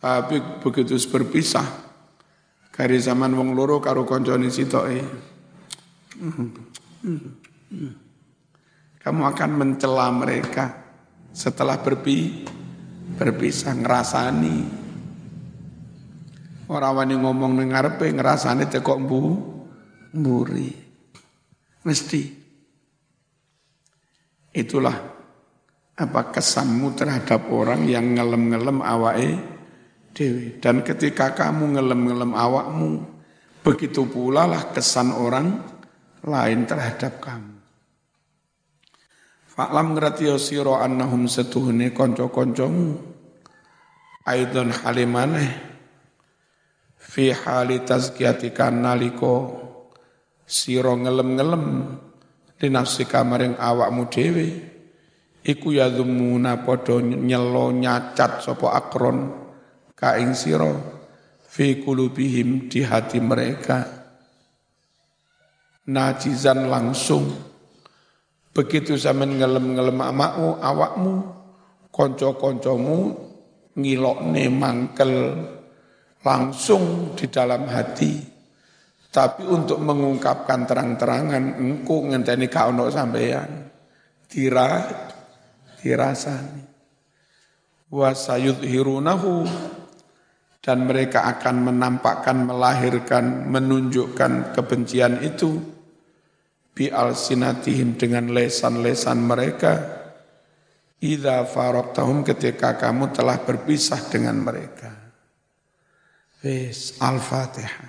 Tapi 0.00 0.36
begitu 0.64 0.96
berpisah, 1.12 1.68
kari 2.72 2.96
zaman 2.96 3.36
wong 3.36 3.52
loro 3.52 3.76
karo 3.76 4.08
koncone 4.08 4.48
sitoke. 4.48 5.04
Kamu 9.04 9.22
akan 9.22 9.50
mencela 9.52 10.08
mereka 10.16 10.80
setelah 11.36 11.76
berpi, 11.76 12.48
berpisah 13.14 13.78
ngerasani 13.78 14.86
Orang 16.66 16.98
wani 16.98 17.14
ngomong 17.14 17.62
ngarepe 17.62 18.10
ngrasane 18.10 18.66
tekok 18.66 18.98
mburi. 20.18 20.70
Mesti. 21.86 22.22
Itulah 24.50 24.96
apa 25.94 26.20
kesanmu 26.34 26.98
terhadap 26.98 27.46
orang 27.54 27.86
yang 27.86 28.18
ngelem-ngelem 28.18 28.82
awake 28.82 29.38
dewi. 30.10 30.58
Dan 30.58 30.82
ketika 30.82 31.38
kamu 31.38 31.78
ngelem-ngelem 31.78 32.34
awakmu, 32.34 33.04
begitu 33.62 34.02
pula 34.10 34.50
lah 34.50 34.74
kesan 34.74 35.14
orang 35.14 35.62
lain 36.26 36.66
terhadap 36.66 37.22
kamu. 37.22 37.55
Fa'lam 39.56 39.96
ngerti 39.96 40.28
sira 40.36 40.84
annahum 40.84 41.24
setuhune 41.24 41.96
kanca-kancamu 41.96 42.92
aidon 44.28 44.68
halimaneh 44.68 45.48
fi 47.00 47.32
hali 47.32 47.80
tazkiyatika 47.80 48.68
naliko. 48.68 49.64
Sira 50.46 50.92
ngelem-ngelem. 50.92 51.64
Linafsika 52.60 53.24
maring 53.24 53.56
awakmu 53.56 54.06
dhewe. 54.12 54.46
Iku 55.40 55.72
yadhumuna 55.72 56.60
padha 56.62 57.00
nyelo 57.00 57.72
nyacat 57.72 58.44
sapa 58.44 58.76
akron. 58.76 59.32
Ka 59.96 60.20
ing 60.20 60.36
sira 60.36 60.70
fi 61.48 61.80
kulubihim 61.80 62.68
di 62.68 62.84
hati 62.84 63.18
mereka. 63.24 63.88
Najizan 65.88 66.68
langsung 66.68 67.55
begitu 68.56 68.96
zaman 68.96 69.36
ngelem-ngelem 69.36 70.00
amakmu 70.00 70.56
awakmu 70.64 71.14
konco-koncomu 71.92 73.12
ngilokne 73.76 74.48
mangkel 74.48 75.12
langsung 76.24 77.12
di 77.12 77.28
dalam 77.28 77.68
hati. 77.68 78.34
Tapi 79.12 79.48
untuk 79.48 79.80
mengungkapkan 79.80 80.68
terang-terangan, 80.68 81.56
engkau 81.56 82.04
ngenteni 82.04 82.52
kau 82.52 82.68
no 82.68 82.92
sampeyan. 82.92 83.68
Tira, 84.28 84.84
dirasani. 85.80 86.64
hirunahu 88.66 89.34
dan 90.60 90.78
mereka 90.84 91.24
akan 91.32 91.56
menampakkan, 91.70 92.44
melahirkan, 92.44 93.48
menunjukkan 93.48 94.52
kebencian 94.52 95.22
itu 95.22 95.75
bi 96.76 96.92
alsinatihim 96.92 97.96
dengan 97.96 98.28
lesan-lesan 98.36 99.16
mereka 99.16 99.72
idza 101.00 101.48
faraktahum 101.48 102.20
ketika 102.20 102.76
kamu 102.76 103.16
telah 103.16 103.40
berpisah 103.40 104.12
dengan 104.12 104.36
mereka. 104.36 104.92
Wis 106.44 107.00
Al-Fatihah. 107.00 107.88